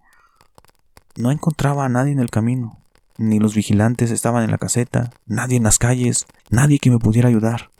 No 1.17 1.31
encontraba 1.31 1.83
a 1.83 1.89
nadie 1.89 2.11
en 2.11 2.19
el 2.19 2.29
camino, 2.29 2.77
ni 3.17 3.39
los 3.39 3.55
vigilantes 3.55 4.11
estaban 4.11 4.43
en 4.43 4.51
la 4.51 4.59
caseta, 4.59 5.09
nadie 5.25 5.57
en 5.57 5.63
las 5.63 5.79
calles, 5.79 6.27
nadie 6.51 6.77
que 6.77 6.91
me 6.91 6.99
pudiera 6.99 7.27
ayudar. 7.27 7.71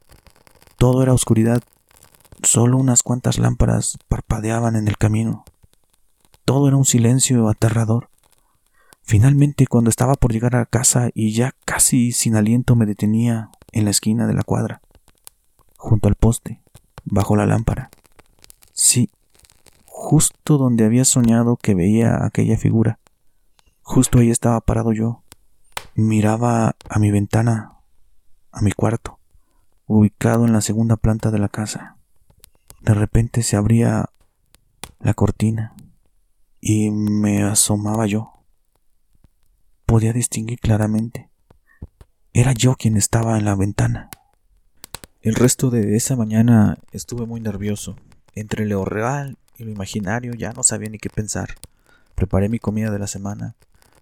Todo 0.77 1.03
era 1.03 1.13
oscuridad, 1.13 1.61
solo 2.41 2.77
unas 2.77 3.03
cuantas 3.03 3.37
lámparas 3.37 3.99
parpadeaban 4.07 4.75
en 4.75 4.87
el 4.87 4.97
camino. 4.97 5.45
Todo 6.45 6.67
era 6.67 6.77
un 6.77 6.85
silencio 6.85 7.47
aterrador. 7.47 8.09
Finalmente, 9.09 9.65
cuando 9.65 9.89
estaba 9.89 10.13
por 10.13 10.31
llegar 10.31 10.55
a 10.55 10.67
casa 10.67 11.09
y 11.15 11.33
ya 11.33 11.55
casi 11.65 12.11
sin 12.11 12.35
aliento 12.35 12.75
me 12.75 12.85
detenía 12.85 13.49
en 13.71 13.85
la 13.85 13.89
esquina 13.89 14.27
de 14.27 14.35
la 14.35 14.43
cuadra, 14.43 14.83
junto 15.77 16.07
al 16.07 16.13
poste, 16.13 16.61
bajo 17.05 17.35
la 17.35 17.47
lámpara. 17.47 17.89
Sí, 18.71 19.09
justo 19.87 20.59
donde 20.59 20.85
había 20.85 21.05
soñado 21.05 21.57
que 21.57 21.73
veía 21.73 22.23
aquella 22.23 22.55
figura. 22.55 22.99
Justo 23.81 24.19
ahí 24.19 24.29
estaba 24.29 24.61
parado 24.61 24.93
yo, 24.93 25.23
Miraba 25.95 26.75
a 26.87 26.99
mi 26.99 27.09
ventana, 27.09 27.79
a 28.51 28.61
mi 28.61 28.73
cuarto, 28.73 29.17
ubicado 29.87 30.45
en 30.45 30.53
la 30.53 30.61
segunda 30.61 30.97
planta 30.97 31.31
de 31.31 31.39
la 31.39 31.49
casa. 31.49 31.97
De 32.81 32.93
repente 32.93 33.41
se 33.41 33.55
abría 33.55 34.11
la 34.99 35.15
cortina 35.15 35.73
y 36.61 36.91
me 36.91 37.41
asomaba 37.41 38.05
yo. 38.05 38.38
Podía 39.89 40.13
distinguir 40.13 40.59
claramente. 40.59 41.31
Era 42.31 42.53
yo 42.53 42.75
quien 42.75 42.95
estaba 42.95 43.39
en 43.39 43.45
la 43.45 43.55
ventana. 43.55 44.11
El 45.23 45.33
resto 45.33 45.71
de 45.71 45.95
esa 45.95 46.15
mañana 46.15 46.77
estuve 46.91 47.25
muy 47.25 47.41
nervioso. 47.41 47.95
Entre 48.35 48.67
lo 48.67 48.85
real 48.85 49.39
y 49.57 49.63
lo 49.63 49.71
imaginario 49.71 50.35
ya 50.35 50.53
no 50.53 50.61
sabía 50.61 50.91
ni 50.91 50.99
qué 50.99 51.09
pensar. 51.09 51.55
Preparé 52.13 52.49
mi 52.49 52.59
comida 52.59 52.91
de 52.91 52.99
la 52.99 53.07
semana. 53.07 53.55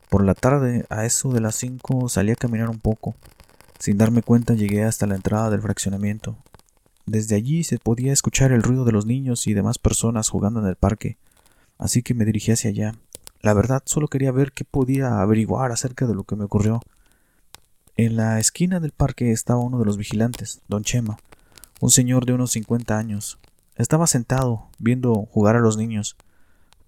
Por 0.10 0.26
la 0.26 0.34
tarde, 0.34 0.86
a 0.90 1.06
eso 1.06 1.32
de 1.32 1.40
las 1.40 1.56
cinco, 1.56 2.10
salí 2.10 2.34
a 2.34 2.36
caminar 2.36 2.70
un 2.70 2.80
poco. 2.80 3.16
Sin 3.80 3.98
darme 3.98 4.24
cuenta 4.24 4.56
llegué 4.56 4.84
hasta 4.84 5.08
la 5.08 5.16
entrada 5.16 5.50
del 5.50 5.62
fraccionamiento. 5.62 6.38
Desde 7.06 7.38
allí 7.38 7.64
se 7.64 7.80
podía 7.80 8.12
escuchar 8.12 8.52
el 8.52 8.62
ruido 8.62 8.84
de 8.84 8.92
los 8.92 9.06
niños 9.06 9.48
y 9.48 9.54
demás 9.54 9.80
personas 9.80 10.28
jugando 10.28 10.60
en 10.60 10.66
el 10.68 10.76
parque, 10.76 11.18
así 11.78 12.04
que 12.04 12.14
me 12.14 12.26
dirigí 12.26 12.52
hacia 12.52 12.72
allá. 12.72 12.96
La 13.48 13.54
verdad, 13.54 13.82
solo 13.86 14.10
quería 14.10 14.34
ver 14.34 14.52
qué 14.52 14.66
podía 14.66 15.22
averiguar 15.22 15.72
acerca 15.72 16.06
de 16.06 16.14
lo 16.14 16.26
que 16.26 16.36
me 16.36 16.44
ocurrió. 16.44 16.82
En 17.96 18.18
la 18.18 18.42
esquina 18.42 18.82
del 18.82 18.92
parque 18.92 19.32
estaba 19.32 19.62
uno 19.62 19.80
de 19.80 19.86
los 19.86 19.96
vigilantes, 19.96 20.60
don 20.68 20.84
Chema, 20.84 21.18
un 21.80 21.90
señor 21.90 22.26
de 22.26 22.34
unos 22.34 22.52
cincuenta 22.52 22.98
años. 22.98 23.40
Estaba 23.78 24.06
sentado, 24.06 24.68
viendo 24.80 25.16
jugar 25.32 25.56
a 25.56 25.62
los 25.62 25.78
niños. 25.78 26.18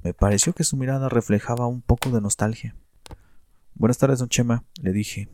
Me 0.04 0.14
pareció 0.14 0.52
que 0.52 0.66
su 0.66 0.76
mirada 0.76 1.08
reflejaba 1.08 1.66
un 1.66 1.82
poco 1.82 2.10
de 2.10 2.20
nostalgia. 2.20 2.76
Buenas 3.76 3.98
tardes, 3.98 4.20
don 4.20 4.28
Chema, 4.28 4.66
le 4.82 4.92
dije. 4.92 5.30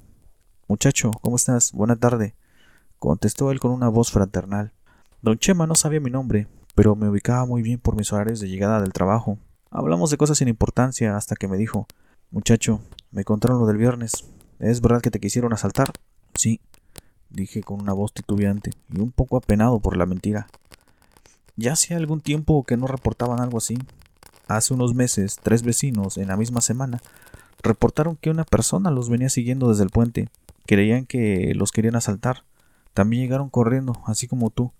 Muchacho, 0.68 1.10
¿cómo 1.24 1.38
estás? 1.38 1.72
Buena 1.72 1.96
tarde, 1.96 2.36
contestó 3.00 3.50
él 3.50 3.60
con 3.60 3.72
una 3.72 3.90
voz 3.90 4.12
fraternal. 4.12 4.74
Don 5.24 5.40
Chema 5.40 5.66
no 5.66 5.74
sabía 5.74 6.00
mi 6.00 6.12
nombre, 6.12 6.48
pero 6.76 6.96
me 6.96 7.10
ubicaba 7.10 7.48
muy 7.48 7.64
bien 7.64 7.80
por 7.80 7.96
mis 7.96 8.14
horarios 8.14 8.40
de 8.42 8.48
llegada 8.48 8.80
del 8.80 8.94
trabajo. 8.94 9.40
Hablamos 9.78 10.10
de 10.10 10.16
cosas 10.16 10.38
sin 10.38 10.48
importancia 10.48 11.18
hasta 11.18 11.36
que 11.36 11.50
me 11.50 11.58
dijo 11.58 11.86
Muchacho, 12.32 12.80
me 13.12 13.26
contaron 13.26 13.60
lo 13.60 13.66
del 13.66 13.76
viernes. 13.76 14.24
¿Es 14.58 14.80
verdad 14.80 15.02
que 15.02 15.12
te 15.12 15.20
quisieron 15.20 15.52
asaltar? 15.52 15.92
Sí, 16.34 16.62
dije 17.30 17.62
con 17.62 17.82
una 17.82 17.92
voz 17.92 18.14
titubeante 18.14 18.72
y 18.90 19.02
un 19.02 19.12
poco 19.12 19.36
apenado 19.36 19.82
por 19.82 19.98
la 19.98 20.06
mentira. 20.06 20.48
Ya 21.58 21.74
hacía 21.74 21.98
algún 21.98 22.22
tiempo 22.22 22.64
que 22.64 22.78
no 22.78 22.88
reportaban 22.88 23.42
algo 23.42 23.58
así. 23.58 23.78
Hace 24.48 24.74
unos 24.74 24.96
meses, 24.96 25.40
tres 25.44 25.62
vecinos, 25.62 26.18
en 26.18 26.30
la 26.30 26.38
misma 26.38 26.62
semana, 26.62 27.02
reportaron 27.62 28.16
que 28.16 28.30
una 28.30 28.46
persona 28.46 28.92
los 28.92 29.10
venía 29.10 29.28
siguiendo 29.28 29.68
desde 29.68 29.84
el 29.84 29.90
puente. 29.90 30.30
Creían 30.66 31.06
que 31.06 31.52
los 31.54 31.74
querían 31.74 31.98
asaltar. 31.98 32.46
También 32.94 33.24
llegaron 33.24 33.50
corriendo, 33.50 34.02
así 34.06 34.26
como 34.26 34.52
tú. 34.52 34.72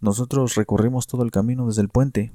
Nosotros 0.00 0.56
recorrimos 0.56 1.06
todo 1.06 1.22
el 1.22 1.30
camino 1.30 1.68
desde 1.68 1.82
el 1.82 1.90
puente. 1.90 2.32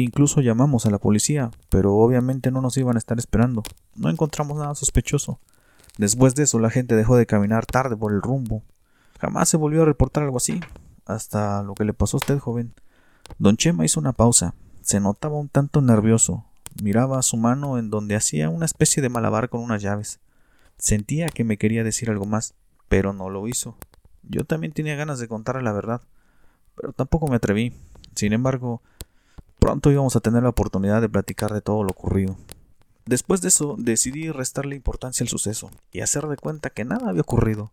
Incluso 0.00 0.40
llamamos 0.40 0.86
a 0.86 0.90
la 0.90 0.98
policía, 0.98 1.50
pero 1.70 1.96
obviamente 1.96 2.52
no 2.52 2.60
nos 2.60 2.76
iban 2.76 2.94
a 2.94 3.00
estar 3.00 3.18
esperando. 3.18 3.64
No 3.96 4.08
encontramos 4.08 4.56
nada 4.56 4.76
sospechoso. 4.76 5.40
Después 5.96 6.36
de 6.36 6.44
eso 6.44 6.60
la 6.60 6.70
gente 6.70 6.94
dejó 6.94 7.16
de 7.16 7.26
caminar 7.26 7.66
tarde 7.66 7.96
por 7.96 8.12
el 8.12 8.22
rumbo. 8.22 8.62
Jamás 9.18 9.48
se 9.48 9.56
volvió 9.56 9.82
a 9.82 9.86
reportar 9.86 10.22
algo 10.22 10.36
así, 10.36 10.60
hasta 11.04 11.64
lo 11.64 11.74
que 11.74 11.84
le 11.84 11.94
pasó 11.94 12.16
a 12.16 12.18
usted, 12.18 12.38
joven. 12.38 12.74
Don 13.38 13.56
Chema 13.56 13.84
hizo 13.84 13.98
una 13.98 14.12
pausa. 14.12 14.54
Se 14.82 15.00
notaba 15.00 15.36
un 15.36 15.48
tanto 15.48 15.80
nervioso. 15.80 16.44
Miraba 16.80 17.20
su 17.22 17.36
mano 17.36 17.76
en 17.76 17.90
donde 17.90 18.14
hacía 18.14 18.50
una 18.50 18.66
especie 18.66 19.02
de 19.02 19.08
malabar 19.08 19.48
con 19.48 19.62
unas 19.62 19.82
llaves. 19.82 20.20
Sentía 20.76 21.26
que 21.26 21.42
me 21.42 21.58
quería 21.58 21.82
decir 21.82 22.08
algo 22.08 22.24
más, 22.24 22.54
pero 22.88 23.12
no 23.12 23.30
lo 23.30 23.48
hizo. 23.48 23.76
Yo 24.22 24.44
también 24.44 24.72
tenía 24.72 24.94
ganas 24.94 25.18
de 25.18 25.26
contarle 25.26 25.62
la 25.62 25.72
verdad, 25.72 26.02
pero 26.76 26.92
tampoco 26.92 27.26
me 27.26 27.34
atreví. 27.34 27.74
Sin 28.14 28.32
embargo, 28.32 28.80
pronto 29.68 29.90
íbamos 29.90 30.16
a 30.16 30.20
tener 30.20 30.42
la 30.42 30.48
oportunidad 30.48 31.02
de 31.02 31.10
platicar 31.10 31.52
de 31.52 31.60
todo 31.60 31.82
lo 31.82 31.90
ocurrido. 31.90 32.38
Después 33.04 33.42
de 33.42 33.48
eso, 33.48 33.74
decidí 33.76 34.30
restarle 34.30 34.74
importancia 34.74 35.24
al 35.24 35.28
suceso 35.28 35.70
y 35.92 36.00
hacer 36.00 36.26
de 36.26 36.38
cuenta 36.38 36.70
que 36.70 36.86
nada 36.86 37.10
había 37.10 37.20
ocurrido. 37.20 37.70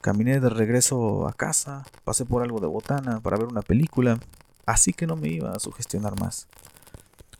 Caminé 0.00 0.38
de 0.38 0.48
regreso 0.48 1.26
a 1.26 1.32
casa, 1.32 1.84
pasé 2.04 2.24
por 2.24 2.44
algo 2.44 2.60
de 2.60 2.68
botana 2.68 3.18
para 3.18 3.36
ver 3.36 3.48
una 3.48 3.62
película, 3.62 4.20
así 4.64 4.92
que 4.92 5.08
no 5.08 5.16
me 5.16 5.30
iba 5.30 5.50
a 5.50 5.58
sugestionar 5.58 6.20
más. 6.20 6.46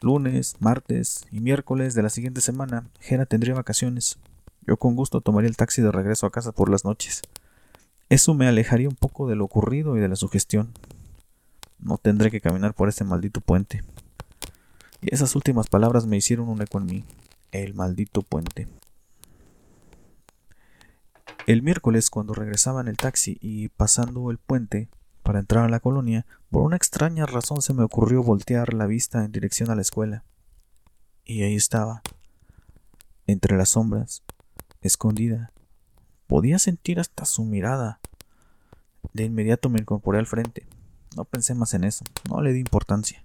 Lunes, 0.00 0.56
martes 0.58 1.25
y 1.30 1.38
miércoles 1.38 1.94
de 1.94 2.02
la 2.02 2.10
siguiente 2.10 2.40
semana, 2.40 2.88
Jera 2.99 3.26
tendría 3.26 3.54
vacaciones. 3.54 4.18
Yo 4.66 4.76
con 4.76 4.96
gusto 4.96 5.20
tomaría 5.20 5.49
el 5.49 5.56
taxi 5.56 5.82
de 5.82 5.92
regreso 5.92 6.26
a 6.26 6.32
casa 6.32 6.50
por 6.50 6.68
las 6.68 6.84
noches. 6.84 7.22
Eso 8.08 8.34
me 8.34 8.49
alejaría 8.49 8.88
un 8.88 8.96
poco 8.96 9.28
de 9.28 9.37
lo 9.37 9.44
ocurrido 9.44 9.96
y 9.96 10.00
de 10.00 10.08
la 10.08 10.16
sugestión. 10.16 10.72
No 11.82 11.99
tendré 11.99 12.30
que 12.30 12.40
caminar 12.40 12.75
por 12.75 12.88
ese 12.88 13.04
maldito 13.04 13.40
puente. 13.40 13.82
Y 15.00 15.14
esas 15.14 15.34
últimas 15.34 15.68
palabras 15.68 16.06
me 16.06 16.16
hicieron 16.16 16.49
un 16.49 16.60
eco 16.62 16.78
en 16.78 16.87
mí. 16.87 17.04
El 17.52 17.75
maldito 17.75 18.22
puente. 18.22 18.68
El 21.46 21.62
miércoles, 21.62 22.10
cuando 22.10 22.34
regresaba 22.34 22.80
en 22.80 22.88
el 22.88 22.96
taxi 22.96 23.38
y 23.40 23.68
pasando 23.68 24.30
el 24.30 24.38
puente 24.38 24.88
para 25.22 25.40
entrar 25.40 25.64
a 25.64 25.68
la 25.68 25.80
colonia, 25.80 26.26
por 26.50 26.62
una 26.62 26.76
extraña 26.76 27.26
razón 27.26 27.62
se 27.62 27.75
me 27.75 27.82
ocurrió 27.82 28.22
voltear 28.22 28.75
la 28.75 28.87
vista 28.87 29.25
en 29.25 29.32
dirección 29.32 29.70
a 29.70 29.75
la 29.75 29.82
escuela. 29.82 30.25
Y 31.25 31.42
ahí 31.42 31.54
estaba, 31.54 32.02
entre 33.26 33.56
las 33.56 33.70
sombras, 33.70 34.22
escondida. 34.80 35.52
Podía 36.26 36.58
sentir 36.58 37.00
hasta 37.00 37.25
su 37.25 37.44
mirada. 37.44 38.00
De 39.12 39.25
inmediato 39.25 39.70
me 39.70 39.80
incorporé 39.80 40.18
al 40.18 40.26
frente. 40.26 40.66
No 41.17 41.25
pensé 41.25 41.55
más 41.55 41.75
en 41.75 41.85
eso, 41.85 42.05
no 42.29 42.40
le 42.40 42.52
di 42.52 42.61
importancia. 42.61 43.23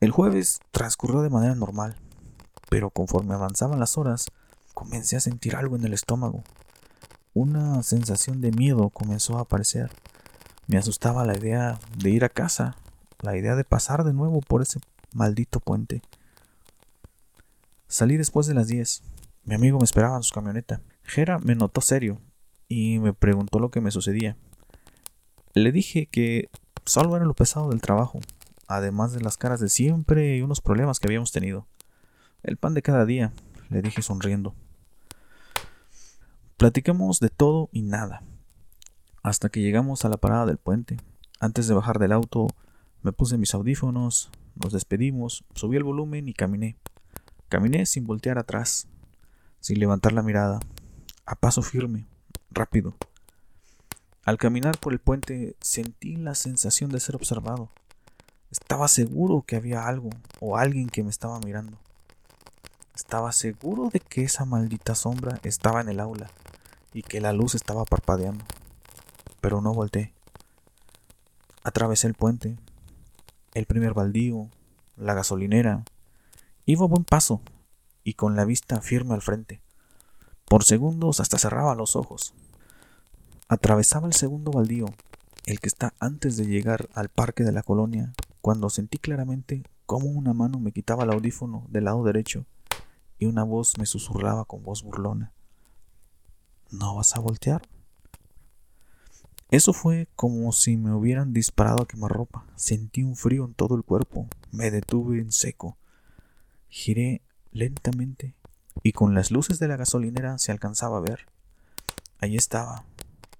El 0.00 0.10
jueves 0.10 0.60
transcurrió 0.70 1.22
de 1.22 1.30
manera 1.30 1.54
normal, 1.54 1.96
pero 2.68 2.90
conforme 2.90 3.34
avanzaban 3.34 3.80
las 3.80 3.96
horas, 3.98 4.26
comencé 4.74 5.16
a 5.16 5.20
sentir 5.20 5.56
algo 5.56 5.76
en 5.76 5.84
el 5.84 5.94
estómago. 5.94 6.44
Una 7.34 7.82
sensación 7.82 8.40
de 8.40 8.52
miedo 8.52 8.90
comenzó 8.90 9.38
a 9.38 9.42
aparecer. 9.42 9.90
Me 10.66 10.78
asustaba 10.78 11.24
la 11.24 11.36
idea 11.36 11.78
de 11.96 12.10
ir 12.10 12.24
a 12.24 12.28
casa, 12.28 12.76
la 13.20 13.36
idea 13.36 13.54
de 13.56 13.64
pasar 13.64 14.04
de 14.04 14.12
nuevo 14.12 14.40
por 14.40 14.62
ese 14.62 14.80
maldito 15.12 15.60
puente. 15.60 16.02
Salí 17.88 18.16
después 18.16 18.46
de 18.46 18.54
las 18.54 18.66
diez. 18.66 19.02
Mi 19.44 19.54
amigo 19.54 19.78
me 19.78 19.84
esperaba 19.84 20.16
en 20.16 20.22
su 20.22 20.34
camioneta. 20.34 20.80
Jera 21.04 21.38
me 21.38 21.54
notó 21.54 21.80
serio 21.80 22.20
y 22.68 22.98
me 22.98 23.12
preguntó 23.12 23.58
lo 23.58 23.70
que 23.70 23.80
me 23.80 23.90
sucedía. 23.90 24.36
Le 25.56 25.72
dije 25.72 26.04
que 26.04 26.50
solo 26.84 27.16
era 27.16 27.24
lo 27.24 27.32
pesado 27.32 27.70
del 27.70 27.80
trabajo, 27.80 28.20
además 28.68 29.14
de 29.14 29.22
las 29.22 29.38
caras 29.38 29.58
de 29.58 29.70
siempre 29.70 30.36
y 30.36 30.42
unos 30.42 30.60
problemas 30.60 31.00
que 31.00 31.08
habíamos 31.08 31.32
tenido. 31.32 31.66
El 32.42 32.58
pan 32.58 32.74
de 32.74 32.82
cada 32.82 33.06
día, 33.06 33.32
le 33.70 33.80
dije 33.80 34.02
sonriendo. 34.02 34.54
Platicamos 36.58 37.20
de 37.20 37.30
todo 37.30 37.70
y 37.72 37.80
nada, 37.80 38.22
hasta 39.22 39.48
que 39.48 39.62
llegamos 39.62 40.04
a 40.04 40.10
la 40.10 40.18
parada 40.18 40.44
del 40.44 40.58
puente. 40.58 40.98
Antes 41.40 41.66
de 41.66 41.74
bajar 41.74 41.98
del 41.98 42.12
auto, 42.12 42.48
me 43.00 43.12
puse 43.12 43.38
mis 43.38 43.54
audífonos, 43.54 44.30
nos 44.56 44.74
despedimos, 44.74 45.42
subí 45.54 45.78
el 45.78 45.84
volumen 45.84 46.28
y 46.28 46.34
caminé. 46.34 46.76
Caminé 47.48 47.86
sin 47.86 48.06
voltear 48.06 48.36
atrás, 48.36 48.88
sin 49.60 49.80
levantar 49.80 50.12
la 50.12 50.22
mirada, 50.22 50.60
a 51.24 51.34
paso 51.34 51.62
firme, 51.62 52.04
rápido. 52.50 52.94
Al 54.26 54.38
caminar 54.38 54.76
por 54.80 54.92
el 54.92 54.98
puente 54.98 55.54
sentí 55.60 56.16
la 56.16 56.34
sensación 56.34 56.90
de 56.90 56.98
ser 56.98 57.14
observado. 57.14 57.70
Estaba 58.50 58.88
seguro 58.88 59.44
que 59.46 59.54
había 59.54 59.86
algo 59.86 60.10
o 60.40 60.56
alguien 60.56 60.88
que 60.88 61.04
me 61.04 61.10
estaba 61.10 61.38
mirando. 61.38 61.78
Estaba 62.92 63.30
seguro 63.30 63.88
de 63.88 64.00
que 64.00 64.24
esa 64.24 64.44
maldita 64.44 64.96
sombra 64.96 65.38
estaba 65.44 65.80
en 65.80 65.90
el 65.90 66.00
aula 66.00 66.28
y 66.92 67.04
que 67.04 67.20
la 67.20 67.32
luz 67.32 67.54
estaba 67.54 67.84
parpadeando. 67.84 68.44
Pero 69.40 69.60
no 69.60 69.72
volteé. 69.72 70.12
Atravesé 71.62 72.08
el 72.08 72.14
puente, 72.14 72.56
el 73.54 73.66
primer 73.66 73.94
baldío, 73.94 74.50
la 74.96 75.14
gasolinera. 75.14 75.84
Iba 76.64 76.86
a 76.86 76.88
buen 76.88 77.04
paso 77.04 77.42
y 78.02 78.14
con 78.14 78.34
la 78.34 78.44
vista 78.44 78.80
firme 78.80 79.14
al 79.14 79.22
frente. 79.22 79.62
Por 80.46 80.64
segundos 80.64 81.20
hasta 81.20 81.38
cerraba 81.38 81.76
los 81.76 81.94
ojos. 81.94 82.34
Atravesaba 83.48 84.08
el 84.08 84.12
segundo 84.12 84.50
baldío, 84.50 84.86
el 85.44 85.60
que 85.60 85.68
está 85.68 85.94
antes 86.00 86.36
de 86.36 86.46
llegar 86.46 86.88
al 86.94 87.08
parque 87.08 87.44
de 87.44 87.52
la 87.52 87.62
colonia, 87.62 88.12
cuando 88.40 88.70
sentí 88.70 88.98
claramente 88.98 89.62
cómo 89.86 90.08
una 90.08 90.32
mano 90.32 90.58
me 90.58 90.72
quitaba 90.72 91.04
el 91.04 91.12
audífono 91.12 91.64
del 91.70 91.84
lado 91.84 92.02
derecho 92.02 92.44
y 93.20 93.26
una 93.26 93.44
voz 93.44 93.78
me 93.78 93.86
susurraba 93.86 94.46
con 94.46 94.64
voz 94.64 94.82
burlona. 94.82 95.32
¿No 96.72 96.96
vas 96.96 97.14
a 97.14 97.20
voltear? 97.20 97.62
Eso 99.50 99.72
fue 99.72 100.08
como 100.16 100.50
si 100.50 100.76
me 100.76 100.92
hubieran 100.92 101.32
disparado 101.32 101.82
a 101.82 101.86
quemarropa. 101.86 102.44
Sentí 102.56 103.04
un 103.04 103.14
frío 103.14 103.44
en 103.44 103.54
todo 103.54 103.76
el 103.76 103.84
cuerpo. 103.84 104.26
Me 104.50 104.72
detuve 104.72 105.20
en 105.20 105.30
seco. 105.30 105.78
Giré 106.68 107.22
lentamente 107.52 108.34
y 108.82 108.90
con 108.90 109.14
las 109.14 109.30
luces 109.30 109.60
de 109.60 109.68
la 109.68 109.76
gasolinera 109.76 110.36
se 110.38 110.50
alcanzaba 110.50 110.98
a 110.98 111.02
ver. 111.02 111.26
Allí 112.18 112.36
estaba. 112.36 112.84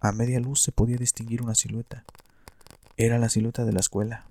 A 0.07 0.13
media 0.13 0.39
luz 0.39 0.63
se 0.63 0.71
podía 0.71 0.99
distinguir 0.99 1.43
una 1.43 1.57
silueta. 1.57 2.05
Era 2.97 3.19
la 3.19 3.29
silueta 3.29 3.65
de 3.65 3.73
la 3.73 3.81
escuela. 3.81 4.25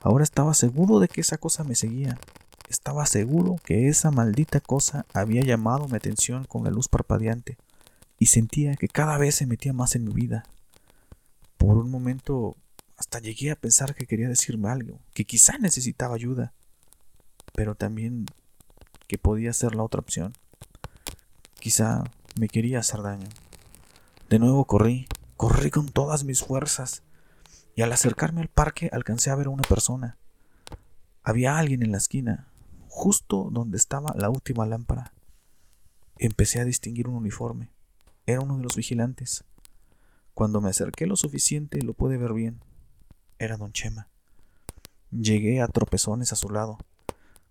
Ahora 0.00 0.22
estaba 0.22 0.54
seguro 0.54 1.00
de 1.00 1.08
que 1.08 1.20
esa 1.20 1.36
cosa 1.36 1.64
me 1.64 1.74
seguía. 1.74 2.16
Estaba 2.68 3.04
seguro 3.06 3.56
que 3.64 3.88
esa 3.88 4.12
maldita 4.12 4.60
cosa 4.60 5.04
había 5.14 5.42
llamado 5.42 5.88
mi 5.88 5.96
atención 5.96 6.44
con 6.44 6.62
la 6.62 6.70
luz 6.70 6.86
parpadeante 6.86 7.58
y 8.20 8.26
sentía 8.26 8.76
que 8.76 8.86
cada 8.86 9.18
vez 9.18 9.34
se 9.34 9.46
metía 9.46 9.72
más 9.72 9.96
en 9.96 10.04
mi 10.04 10.12
vida. 10.12 10.44
Por 11.58 11.76
un 11.76 11.90
momento 11.90 12.54
hasta 12.96 13.18
llegué 13.18 13.50
a 13.50 13.56
pensar 13.56 13.96
que 13.96 14.06
quería 14.06 14.28
decirme 14.28 14.68
algo, 14.68 15.00
que 15.12 15.24
quizá 15.24 15.58
necesitaba 15.58 16.14
ayuda, 16.14 16.52
pero 17.52 17.74
también 17.74 18.26
que 19.08 19.18
podía 19.18 19.52
ser 19.52 19.74
la 19.74 19.82
otra 19.82 19.98
opción. 19.98 20.34
Quizá 21.58 22.04
me 22.38 22.46
quería 22.48 22.78
hacer 22.78 23.02
daño. 23.02 23.26
De 24.28 24.38
nuevo 24.38 24.64
corrí, 24.66 25.06
corrí 25.36 25.70
con 25.70 25.88
todas 25.88 26.24
mis 26.24 26.42
fuerzas, 26.42 27.02
y 27.74 27.82
al 27.82 27.92
acercarme 27.92 28.40
al 28.40 28.48
parque 28.48 28.90
alcancé 28.92 29.30
a 29.30 29.34
ver 29.34 29.46
a 29.46 29.50
una 29.50 29.62
persona. 29.62 30.16
Había 31.22 31.58
alguien 31.58 31.82
en 31.82 31.92
la 31.92 31.98
esquina, 31.98 32.48
justo 32.88 33.48
donde 33.50 33.76
estaba 33.76 34.12
la 34.16 34.28
última 34.28 34.66
lámpara. 34.66 35.12
Empecé 36.18 36.60
a 36.60 36.64
distinguir 36.64 37.08
un 37.08 37.14
uniforme. 37.14 37.70
Era 38.26 38.40
uno 38.40 38.56
de 38.56 38.62
los 38.62 38.76
vigilantes. 38.76 39.44
Cuando 40.34 40.60
me 40.60 40.70
acerqué 40.70 41.06
lo 41.06 41.16
suficiente 41.16 41.82
lo 41.82 41.94
pude 41.94 42.16
ver 42.16 42.32
bien. 42.32 42.60
Era 43.38 43.56
don 43.56 43.72
Chema. 43.72 44.08
Llegué 45.10 45.60
a 45.60 45.68
tropezones 45.68 46.32
a 46.32 46.36
su 46.36 46.48
lado. 46.48 46.78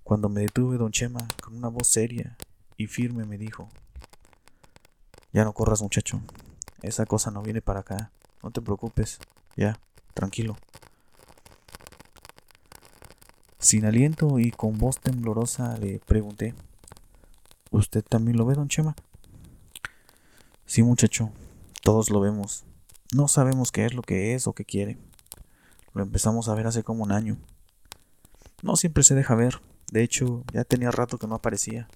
Cuando 0.03 0.29
me 0.29 0.41
detuve 0.41 0.77
don 0.77 0.91
Chema, 0.91 1.27
con 1.41 1.55
una 1.55 1.67
voz 1.67 1.87
seria 1.87 2.37
y 2.77 2.87
firme, 2.87 3.25
me 3.25 3.37
dijo, 3.37 3.69
Ya 5.31 5.43
no 5.43 5.53
corras 5.53 5.81
muchacho, 5.81 6.21
esa 6.81 7.05
cosa 7.05 7.31
no 7.31 7.41
viene 7.41 7.61
para 7.61 7.81
acá, 7.81 8.11
no 8.43 8.51
te 8.51 8.61
preocupes, 8.61 9.19
ya, 9.55 9.79
tranquilo. 10.13 10.57
Sin 13.59 13.85
aliento 13.85 14.39
y 14.39 14.51
con 14.51 14.77
voz 14.77 14.99
temblorosa 14.99 15.77
le 15.77 15.99
pregunté, 15.99 16.55
¿Usted 17.71 18.03
también 18.03 18.37
lo 18.37 18.45
ve, 18.45 18.55
don 18.55 18.67
Chema? 18.67 18.97
Sí, 20.65 20.83
muchacho, 20.83 21.31
todos 21.81 22.09
lo 22.09 22.19
vemos. 22.19 22.65
No 23.13 23.29
sabemos 23.29 23.71
qué 23.71 23.85
es 23.85 23.93
lo 23.93 24.01
que 24.01 24.35
es 24.35 24.45
o 24.45 24.51
qué 24.51 24.65
quiere. 24.65 24.97
Lo 25.93 26.03
empezamos 26.03 26.49
a 26.49 26.53
ver 26.53 26.67
hace 26.67 26.83
como 26.83 27.03
un 27.03 27.13
año. 27.13 27.37
No 28.61 28.75
siempre 28.75 29.03
se 29.03 29.15
deja 29.15 29.35
ver, 29.35 29.61
de 29.89 30.03
hecho, 30.03 30.43
ya 30.51 30.65
tenía 30.65 30.91
rato 30.91 31.17
que 31.17 31.27
no 31.27 31.35
aparecía. 31.35 31.87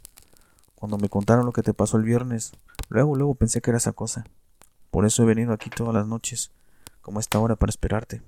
Cuando 0.76 0.98
me 0.98 1.10
contaron 1.10 1.46
lo 1.46 1.52
que 1.52 1.62
te 1.62 1.74
pasó 1.74 1.98
el 1.98 2.04
viernes, 2.04 2.54
luego, 2.88 3.18
luego 3.18 3.36
pensé 3.36 3.62
que 3.62 3.72
era 3.72 3.78
esa 3.78 3.92
cosa. 3.92 4.24
Por 4.96 5.06
eso 5.06 5.24
he 5.24 5.26
venido 5.26 5.52
aquí 5.52 5.70
todas 5.70 5.94
las 5.94 6.08
noches, 6.08 6.52
como 7.02 7.20
esta 7.20 7.38
hora, 7.40 7.58
para 7.58 7.70
esperarte. 7.70 8.22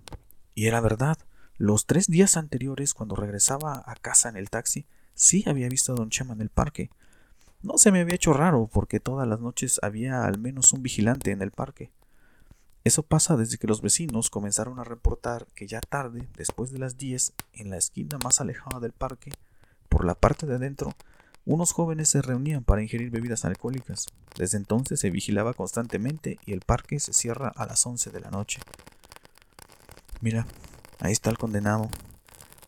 Y 0.54 0.68
era 0.68 0.82
verdad. 0.82 1.18
Los 1.56 1.86
tres 1.86 2.08
días 2.08 2.36
anteriores, 2.36 2.94
cuando 2.94 3.16
regresaba 3.16 3.86
a 3.86 3.96
casa 3.96 4.28
en 4.28 4.36
el 4.36 4.50
taxi, 4.50 4.86
sí 5.14 5.46
había 5.48 5.70
visto 5.70 5.94
a 5.94 5.96
Don 5.96 6.10
Chema 6.10 6.34
en 6.34 6.42
el 6.42 6.50
parque. 6.50 6.90
No 7.62 7.78
se 7.78 7.90
me 7.94 8.02
había 8.02 8.16
hecho 8.16 8.34
raro, 8.34 8.70
porque 8.70 9.00
todas 9.00 9.26
las 9.26 9.40
noches 9.40 9.80
había 9.82 10.26
al 10.26 10.40
menos 10.40 10.74
un 10.74 10.84
vigilante 10.84 11.32
en 11.32 11.42
el 11.42 11.52
parque. 11.52 11.90
Eso 12.84 13.02
pasa 13.02 13.38
desde 13.38 13.58
que 13.58 13.68
los 13.68 13.82
vecinos 13.82 14.30
comenzaron 14.30 14.78
a 14.78 14.84
reportar 14.84 15.48
que 15.56 15.68
ya 15.68 15.80
tarde, 15.80 16.28
después 16.36 16.74
de 16.74 16.80
las 16.80 16.98
diez, 16.98 17.32
en 17.54 17.70
la 17.70 17.78
esquina 17.78 18.18
más 18.22 18.42
alejada 18.42 18.82
del 18.82 18.92
parque, 18.92 19.32
por 19.88 20.04
la 20.04 20.16
parte 20.16 20.46
de 20.46 20.56
adentro, 20.56 20.94
unos 21.48 21.72
jóvenes 21.72 22.10
se 22.10 22.22
reunían 22.22 22.66
para 22.66 22.84
ingerir 22.84 23.10
bebidas 23.10 23.46
alcohólicas. 23.46 24.08
Desde 24.38 24.58
entonces 24.58 25.00
se 25.00 25.10
vigilaba 25.10 25.54
constantemente 25.54 26.38
y 26.46 26.52
el 26.52 26.60
parque 26.60 27.00
se 27.00 27.14
cierra 27.14 27.48
a 27.56 27.66
las 27.66 27.86
11 27.86 28.12
de 28.12 28.20
la 28.20 28.30
noche. 28.30 28.60
Mira, 30.20 30.46
ahí 31.00 31.14
está 31.14 31.30
el 31.30 31.38
condenado, 31.38 31.90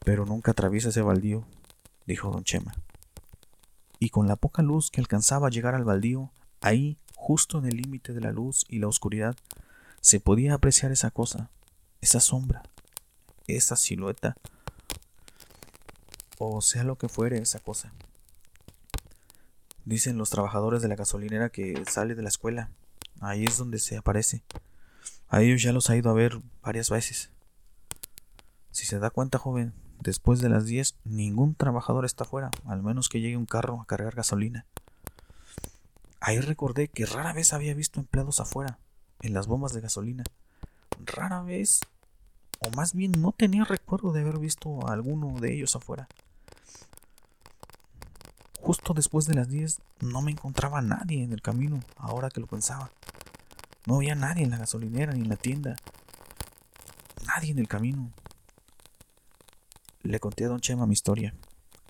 pero 0.05 0.25
nunca 0.25 0.51
atraviesa 0.51 0.89
ese 0.89 1.01
baldío, 1.01 1.43
dijo 2.07 2.31
don 2.31 2.45
Chema. 2.45 2.73
Y 3.99 4.11
con 4.11 4.27
la 4.27 4.37
poca 4.37 4.61
luz 4.61 4.89
que 4.89 5.01
alcanzaba 5.01 5.47
a 5.47 5.51
llegar 5.51 5.75
al 5.75 5.83
baldío, 5.83 6.31
ahí, 6.61 6.97
justo 7.15 7.59
en 7.59 7.65
el 7.65 7.75
límite 7.75 8.13
de 8.13 8.21
la 8.21 8.31
luz 8.31 8.65
y 8.69 8.79
la 8.79 8.87
oscuridad, 8.87 9.35
se 9.99 10.21
podía 10.21 10.53
apreciar 10.53 10.93
esa 10.93 11.11
cosa, 11.11 11.49
esa 11.99 12.21
sombra, 12.21 12.63
esa 13.45 13.75
silueta 13.75 14.37
o 16.39 16.61
sea 16.61 16.85
lo 16.85 16.97
que 16.97 17.09
fuere 17.09 17.37
esa 17.37 17.59
cosa. 17.59 17.91
Dicen 19.89 20.19
los 20.19 20.29
trabajadores 20.29 20.83
de 20.83 20.87
la 20.87 20.95
gasolinera 20.95 21.49
que 21.49 21.83
sale 21.89 22.13
de 22.13 22.21
la 22.21 22.29
escuela. 22.29 22.69
Ahí 23.21 23.45
es 23.45 23.57
donde 23.57 23.79
se 23.79 23.97
aparece. 23.97 24.43
A 25.29 25.41
ellos 25.41 25.63
ya 25.63 25.73
los 25.73 25.89
ha 25.89 25.95
ido 25.95 26.11
a 26.11 26.13
ver 26.13 26.39
varias 26.61 26.91
veces. 26.91 27.31
Si 28.69 28.85
se 28.85 28.99
da 28.99 29.09
cuenta, 29.09 29.39
joven, 29.39 29.73
después 29.99 30.41
de 30.41 30.49
las 30.49 30.67
10 30.67 30.93
ningún 31.05 31.55
trabajador 31.55 32.05
está 32.05 32.23
afuera, 32.23 32.51
al 32.67 32.83
menos 32.83 33.09
que 33.09 33.19
llegue 33.19 33.35
un 33.35 33.47
carro 33.47 33.81
a 33.81 33.87
cargar 33.87 34.13
gasolina. 34.13 34.67
Ahí 36.19 36.39
recordé 36.39 36.89
que 36.89 37.07
rara 37.07 37.33
vez 37.33 37.51
había 37.53 37.73
visto 37.73 37.99
empleados 37.99 38.39
afuera, 38.39 38.77
en 39.21 39.33
las 39.33 39.47
bombas 39.47 39.73
de 39.73 39.81
gasolina. 39.81 40.23
Rara 41.03 41.41
vez, 41.41 41.79
o 42.59 42.69
más 42.77 42.93
bien 42.93 43.13
no 43.13 43.31
tenía 43.31 43.63
recuerdo 43.63 44.13
de 44.13 44.21
haber 44.21 44.37
visto 44.37 44.87
a 44.87 44.93
alguno 44.93 45.39
de 45.39 45.51
ellos 45.51 45.75
afuera. 45.75 46.07
Justo 48.69 48.93
después 48.93 49.25
de 49.25 49.33
las 49.33 49.49
10 49.49 49.81
no 50.01 50.21
me 50.21 50.29
encontraba 50.29 50.83
nadie 50.83 51.23
en 51.23 51.33
el 51.33 51.41
camino, 51.41 51.79
ahora 51.97 52.29
que 52.29 52.39
lo 52.39 52.45
pensaba. 52.45 52.91
No 53.87 53.95
había 53.95 54.13
nadie 54.13 54.43
en 54.43 54.51
la 54.51 54.59
gasolinera 54.59 55.11
ni 55.11 55.21
en 55.21 55.29
la 55.29 55.37
tienda. 55.37 55.75
Nadie 57.25 57.49
en 57.49 57.57
el 57.57 57.67
camino. 57.67 58.11
Le 60.03 60.19
conté 60.19 60.45
a 60.45 60.49
don 60.49 60.59
Chema 60.59 60.85
mi 60.85 60.93
historia. 60.93 61.33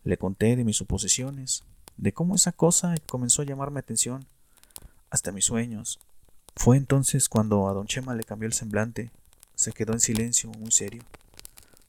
Le 0.06 0.18
conté 0.18 0.56
de 0.56 0.64
mis 0.64 0.78
suposiciones, 0.78 1.66
de 1.98 2.14
cómo 2.14 2.36
esa 2.36 2.54
cosa 2.54 2.96
comenzó 3.10 3.42
a 3.42 3.46
llamarme 3.46 3.82
atención, 3.82 4.26
hasta 5.10 5.34
mis 5.34 5.44
sueños. 5.44 6.00
Fue 6.56 6.78
entonces 6.78 7.28
cuando 7.28 7.68
a 7.68 7.74
don 7.74 7.88
Chema 7.88 8.16
le 8.16 8.24
cambió 8.24 8.48
el 8.48 8.54
semblante. 8.54 9.12
Se 9.54 9.74
quedó 9.74 9.92
en 9.92 10.00
silencio, 10.00 10.50
muy 10.58 10.72
serio. 10.72 11.04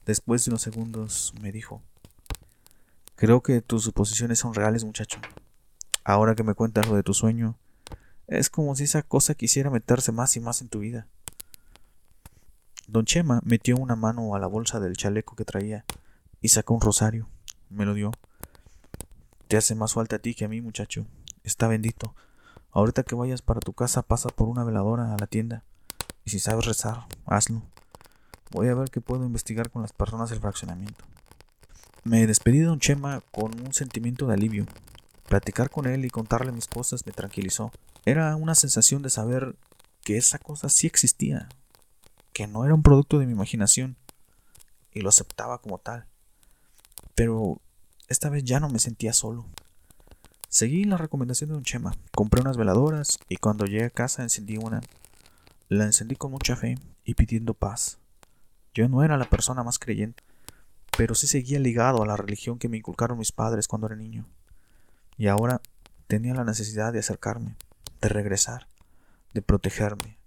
Después 0.05 0.45
de 0.45 0.51
unos 0.51 0.63
segundos 0.63 1.33
me 1.41 1.53
dijo, 1.53 1.81
Creo 3.21 3.43
que 3.43 3.61
tus 3.61 3.85
suposiciones 3.85 4.39
son 4.39 4.55
reales, 4.55 4.83
muchacho. 4.83 5.21
Ahora 6.05 6.35
que 6.35 6.43
me 6.43 6.55
cuentas 6.55 6.89
lo 6.89 6.97
de 6.97 7.03
tu 7.03 7.13
sueño, 7.13 7.59
es 8.27 8.49
como 8.49 8.75
si 8.75 8.85
esa 8.85 9.03
cosa 9.03 9.35
quisiera 9.35 9.69
meterse 9.69 10.11
más 10.11 10.35
y 10.37 10.41
más 10.41 10.63
en 10.63 10.71
tu 10.71 10.79
vida. 10.79 11.07
Don 12.89 13.05
Chema 13.05 13.43
metió 13.45 13.77
una 13.77 13.95
mano 13.95 14.35
a 14.35 14.39
la 14.39 14.47
bolsa 14.47 14.81
del 14.81 14.97
chaleco 14.97 15.37
que 15.37 15.45
traía 15.45 15.85
y 16.41 16.49
sacó 16.49 16.73
un 16.73 16.81
rosario. 16.81 17.29
Me 17.69 17.85
lo 17.85 17.93
dio. 17.93 18.11
Te 19.49 19.59
hace 19.59 19.75
más 19.75 19.93
falta 19.93 20.17
a 20.17 20.21
ti 20.21 20.35
que 20.35 20.47
a 20.47 20.49
mí, 20.49 20.63
muchacho. 20.63 21.05
Está 21.45 21.69
bendito. 21.69 22.15
Ahorita 22.71 23.03
que 23.03 23.17
vayas 23.17 23.43
para 23.43 23.61
tu 23.61 23.75
casa, 23.75 24.01
pasa 24.01 24.31
por 24.31 24.49
una 24.49 24.65
veladora 24.65 25.13
a 25.13 25.19
la 25.19 25.27
tienda. 25.27 25.63
Y 26.25 26.31
si 26.31 26.39
sabes 26.39 26.65
rezar, 26.65 27.05
hazlo. 27.27 27.61
Voy 28.51 28.69
a 28.69 28.75
ver 28.75 28.89
qué 28.89 29.03
puedo 29.03 29.27
investigar 29.27 29.69
con 29.69 29.83
las 29.83 29.93
personas 29.93 30.31
del 30.31 30.41
fraccionamiento. 30.41 31.05
Me 32.03 32.27
despedí 32.27 32.59
de 32.59 32.65
don 32.65 32.81
Chema 32.81 33.23
con 33.31 33.61
un 33.61 33.75
sentimiento 33.75 34.27
de 34.27 34.35
alivio. 34.35 34.67
Platicar 35.29 35.69
con 35.69 35.87
él 35.87 36.05
y 36.05 36.11
contarle 36.11 36.51
mis 36.51 36.67
cosas 36.67 37.05
me 37.05 37.13
tranquilizó. 37.13 37.73
Era 38.07 38.35
una 38.37 38.55
sensación 38.55 39.03
de 39.03 39.11
saber 39.11 39.55
que 40.03 40.17
esa 40.17 40.39
cosa 40.39 40.71
sí 40.71 40.87
existía, 40.87 41.49
que 42.33 42.47
no 42.47 42.65
era 42.65 42.75
un 42.75 42.83
producto 42.83 43.19
de 43.19 43.27
mi 43.27 43.33
imaginación, 43.33 43.97
y 44.93 45.01
lo 45.01 45.11
aceptaba 45.11 45.59
como 45.59 45.79
tal. 45.79 46.07
Pero 47.15 47.61
esta 48.09 48.31
vez 48.31 48.45
ya 48.45 48.61
no 48.61 48.71
me 48.71 48.79
sentía 48.79 49.13
solo. 49.13 49.47
Seguí 50.49 50.85
la 50.85 50.97
recomendación 50.97 51.51
de 51.51 51.55
don 51.55 51.65
Chema, 51.65 51.95
compré 52.13 52.41
unas 52.41 52.57
veladoras 52.57 53.19
y 53.29 53.37
cuando 53.37 53.67
llegué 53.67 53.85
a 53.85 53.91
casa 53.91 54.23
encendí 54.23 54.57
una. 54.57 54.81
La 55.69 55.85
encendí 55.85 56.17
con 56.17 56.33
mucha 56.33 56.57
fe 56.57 56.77
y 57.05 57.15
pidiendo 57.15 57.55
paz. 57.55 57.99
Yo 58.75 58.89
no 58.89 59.05
era 59.05 59.17
la 59.17 59.29
persona 59.29 59.63
más 59.63 59.79
creyente, 59.79 60.25
pero 61.01 61.15
sí 61.15 61.27
seguía 61.27 61.59
ligado 61.59 62.03
a 62.03 62.07
la 62.07 62.15
religión 62.15 62.59
que 62.59 62.69
me 62.69 62.77
inculcaron 62.77 63.17
mis 63.17 63.33
padres 63.33 63.67
cuando 63.67 63.87
era 63.87 63.97
niño. 63.97 64.27
Y 65.17 65.29
ahora 65.29 65.63
tenía 66.09 66.35
la 66.35 66.45
necesidad 66.45 66.93
de 66.93 66.99
acercarme, 66.99 67.57
de 68.03 68.11
regresar, 68.11 68.67
de 69.33 69.41
protegerme, 69.41 70.19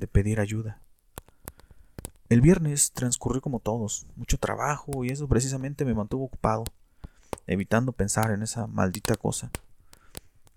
de 0.00 0.08
pedir 0.08 0.40
ayuda. 0.40 0.80
El 2.28 2.40
viernes 2.40 2.90
transcurrió 2.90 3.40
como 3.40 3.60
todos, 3.60 4.08
mucho 4.16 4.36
trabajo 4.36 5.04
y 5.04 5.10
eso 5.10 5.28
precisamente 5.28 5.84
me 5.84 5.94
mantuvo 5.94 6.24
ocupado, 6.24 6.64
evitando 7.46 7.92
pensar 7.92 8.32
en 8.32 8.42
esa 8.42 8.66
maldita 8.66 9.14
cosa. 9.14 9.52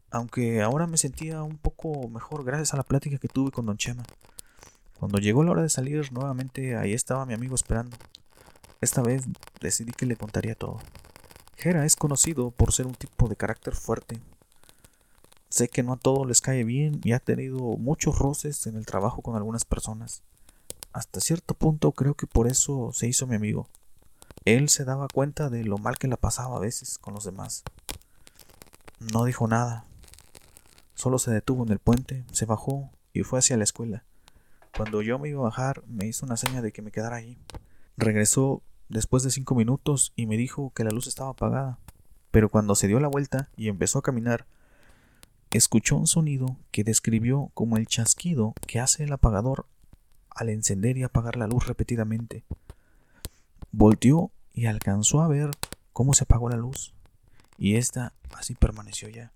Aunque 0.10 0.64
ahora 0.64 0.88
me 0.88 0.98
sentía 0.98 1.44
un 1.44 1.60
poco 1.60 2.08
mejor 2.08 2.44
gracias 2.44 2.74
a 2.74 2.78
la 2.78 2.84
plática 2.84 3.20
que 3.20 3.28
tuve 3.28 3.52
con 3.52 3.68
don 3.68 3.78
Chema. 3.78 4.02
Cuando 4.98 5.20
llegó 5.20 5.44
la 5.44 5.52
hora 5.52 5.62
de 5.62 5.70
salir 5.70 6.12
nuevamente, 6.12 6.76
ahí 6.76 6.94
estaba 6.94 7.28
mi 7.28 7.36
amigo 7.36 7.54
esperando. 7.54 7.96
Esta 8.80 9.02
vez 9.02 9.24
decidí 9.60 9.92
que 9.92 10.06
le 10.06 10.16
contaría 10.16 10.56
todo. 10.56 10.80
Jera 11.58 11.86
es 11.86 11.96
conocido 11.96 12.52
por 12.52 12.72
ser 12.72 12.86
un 12.86 12.94
tipo 12.94 13.28
de 13.28 13.36
carácter 13.36 13.76
fuerte. 13.76 14.22
Sé 15.50 15.70
que 15.70 15.82
no 15.82 15.94
a 15.94 15.98
todos 15.98 16.28
les 16.28 16.42
cae 16.42 16.64
bien 16.64 17.02
y 17.04 17.14
ha 17.14 17.20
tenido 17.20 17.58
muchos 17.78 18.20
roces 18.20 18.68
en 18.68 18.76
el 18.76 18.86
trabajo 18.86 19.22
con 19.22 19.36
algunas 19.36 19.66
personas. 19.66 20.22
Hasta 20.94 21.20
cierto 21.20 21.56
punto 21.56 21.92
creo 21.92 22.14
que 22.14 22.28
por 22.28 22.48
eso 22.48 22.92
se 22.94 23.08
hizo 23.08 23.26
mi 23.26 23.36
amigo. 23.36 23.68
Él 24.46 24.70
se 24.70 24.86
daba 24.86 25.08
cuenta 25.08 25.50
de 25.50 25.64
lo 25.64 25.78
mal 25.78 25.98
que 25.98 26.08
la 26.08 26.18
pasaba 26.18 26.58
a 26.58 26.60
veces 26.60 27.00
con 27.00 27.14
los 27.14 27.24
demás. 27.24 27.64
No 29.00 29.26
dijo 29.26 29.48
nada. 29.48 29.86
Solo 30.94 31.20
se 31.20 31.32
detuvo 31.32 31.64
en 31.64 31.72
el 31.72 31.80
puente, 31.80 32.26
se 32.32 32.46
bajó 32.46 32.92
y 33.14 33.24
fue 33.24 33.40
hacia 33.40 33.58
la 33.58 33.64
escuela. 33.64 34.04
Cuando 34.76 35.02
yo 35.02 35.18
me 35.18 35.30
iba 35.30 35.40
a 35.42 35.46
bajar, 35.46 35.84
me 35.88 36.06
hizo 36.06 36.26
una 36.26 36.38
seña 36.38 36.62
de 36.62 36.72
que 36.72 36.82
me 36.82 36.92
quedara 36.92 37.18
allí. 37.18 37.38
Regresó 37.98 38.62
después 38.90 39.24
de 39.24 39.32
cinco 39.32 39.56
minutos 39.56 40.14
y 40.16 40.28
me 40.28 40.38
dijo 40.38 40.72
que 40.74 40.84
la 40.84 40.92
luz 40.92 41.08
estaba 41.08 41.32
apagada. 41.32 41.80
Pero 42.32 42.50
cuando 42.50 42.76
se 42.76 42.88
dio 42.88 43.00
la 43.00 43.08
vuelta 43.08 43.50
y 43.58 43.68
empezó 43.68 44.00
a 44.00 44.04
caminar, 44.04 44.46
escuchó 45.58 45.96
un 45.96 46.08
sonido 46.08 46.58
que 46.72 46.84
describió 46.84 47.52
como 47.54 47.78
el 47.78 47.88
chasquido 47.88 48.54
que 48.68 48.80
hace 48.80 49.04
el 49.04 49.14
apagador 49.14 49.66
al 50.30 50.50
encender 50.50 50.98
y 50.98 51.04
apagar 51.04 51.36
la 51.36 51.48
luz 51.48 51.68
repetidamente. 51.68 52.44
Volteó 53.72 54.32
y 54.54 54.68
alcanzó 54.68 55.22
a 55.22 55.28
ver 55.28 55.52
cómo 55.94 56.14
se 56.14 56.24
apagó 56.24 56.50
la 56.50 56.58
luz, 56.58 56.94
y 57.58 57.76
esta 57.76 58.14
así 58.36 58.54
permaneció 58.54 59.10
ya. 59.10 59.32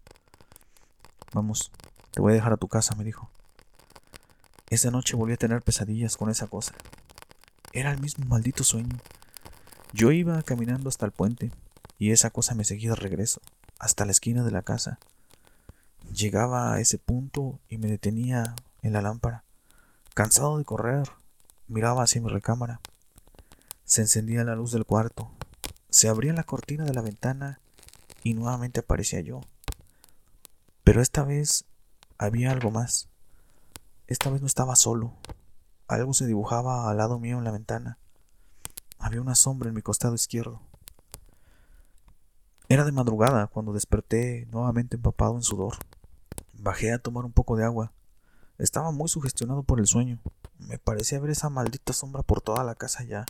Vamos, 1.33 1.71
te 2.11 2.21
voy 2.21 2.33
a 2.33 2.35
dejar 2.35 2.53
a 2.53 2.57
tu 2.57 2.67
casa, 2.67 2.95
me 2.95 3.03
dijo. 3.03 3.31
Esa 4.69 4.91
noche 4.91 5.15
volví 5.15 5.33
a 5.33 5.37
tener 5.37 5.61
pesadillas 5.63 6.17
con 6.17 6.29
esa 6.29 6.47
cosa. 6.47 6.73
Era 7.73 7.91
el 7.91 7.99
mismo 7.99 8.25
maldito 8.25 8.63
sueño. 8.63 8.97
Yo 9.93 10.11
iba 10.11 10.41
caminando 10.43 10.89
hasta 10.89 11.05
el 11.05 11.11
puente 11.11 11.51
y 11.97 12.11
esa 12.11 12.29
cosa 12.29 12.55
me 12.55 12.65
seguía 12.65 12.89
de 12.89 12.95
regreso, 12.95 13.41
hasta 13.79 14.05
la 14.05 14.11
esquina 14.11 14.43
de 14.43 14.51
la 14.51 14.61
casa. 14.61 14.99
Llegaba 16.13 16.73
a 16.73 16.79
ese 16.79 16.97
punto 16.97 17.59
y 17.69 17.77
me 17.77 17.87
detenía 17.87 18.55
en 18.81 18.93
la 18.93 19.01
lámpara. 19.01 19.43
Cansado 20.13 20.57
de 20.57 20.65
correr, 20.65 21.09
miraba 21.67 22.03
hacia 22.03 22.21
mi 22.21 22.29
recámara. 22.29 22.81
Se 23.85 24.01
encendía 24.01 24.43
la 24.43 24.55
luz 24.55 24.71
del 24.71 24.85
cuarto, 24.85 25.31
se 25.89 26.09
abría 26.09 26.33
la 26.33 26.43
cortina 26.43 26.85
de 26.85 26.93
la 26.93 27.01
ventana 27.01 27.59
y 28.23 28.33
nuevamente 28.33 28.81
aparecía 28.81 29.21
yo. 29.21 29.41
Pero 30.83 31.01
esta 31.01 31.23
vez 31.23 31.65
había 32.17 32.51
algo 32.51 32.71
más. 32.71 33.09
Esta 34.07 34.29
vez 34.29 34.41
no 34.41 34.47
estaba 34.47 34.75
solo. 34.75 35.13
Algo 35.91 36.13
se 36.13 36.25
dibujaba 36.25 36.89
al 36.89 36.95
lado 36.95 37.19
mío 37.19 37.37
en 37.37 37.43
la 37.43 37.51
ventana. 37.51 37.97
Había 38.97 39.19
una 39.19 39.35
sombra 39.35 39.67
en 39.67 39.75
mi 39.75 39.81
costado 39.81 40.15
izquierdo. 40.15 40.61
Era 42.69 42.85
de 42.85 42.93
madrugada 42.93 43.47
cuando 43.47 43.73
desperté 43.73 44.47
nuevamente 44.53 44.95
empapado 44.95 45.35
en 45.35 45.43
sudor. 45.43 45.75
Bajé 46.53 46.93
a 46.93 46.99
tomar 46.99 47.25
un 47.25 47.33
poco 47.33 47.57
de 47.57 47.65
agua. 47.65 47.91
Estaba 48.57 48.91
muy 48.91 49.09
sugestionado 49.09 49.63
por 49.63 49.81
el 49.81 49.85
sueño. 49.85 50.21
Me 50.59 50.77
parecía 50.77 51.19
ver 51.19 51.31
esa 51.31 51.49
maldita 51.49 51.91
sombra 51.91 52.23
por 52.23 52.39
toda 52.39 52.63
la 52.63 52.75
casa 52.75 53.03
ya. 53.03 53.25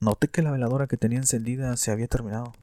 Noté 0.00 0.28
que 0.28 0.40
la 0.40 0.52
veladora 0.52 0.86
que 0.86 0.96
tenía 0.96 1.18
encendida 1.18 1.76
se 1.76 1.90
había 1.90 2.08
terminado. 2.08 2.54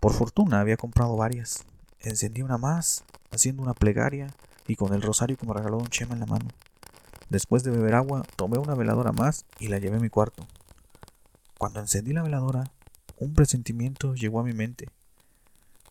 Por 0.00 0.14
fortuna 0.14 0.58
había 0.58 0.76
comprado 0.76 1.16
varias. 1.16 1.64
Encendí 2.00 2.42
una 2.42 2.58
más, 2.58 3.04
haciendo 3.30 3.62
una 3.62 3.74
plegaria 3.74 4.34
y 4.66 4.74
con 4.74 4.94
el 4.94 5.02
rosario 5.02 5.36
que 5.36 5.46
me 5.46 5.54
regaló 5.54 5.78
Don 5.78 5.86
Chema 5.86 6.14
en 6.14 6.20
la 6.20 6.26
mano. 6.26 6.48
Después 7.28 7.64
de 7.64 7.70
beber 7.70 7.94
agua, 7.94 8.22
tomé 8.36 8.58
una 8.58 8.74
veladora 8.74 9.12
más 9.12 9.46
y 9.58 9.68
la 9.68 9.78
llevé 9.78 9.96
a 9.96 10.00
mi 10.00 10.10
cuarto. 10.10 10.46
Cuando 11.58 11.80
encendí 11.80 12.12
la 12.12 12.22
veladora, 12.22 12.64
un 13.18 13.34
presentimiento 13.34 14.14
llegó 14.14 14.40
a 14.40 14.44
mi 14.44 14.52
mente. 14.52 14.88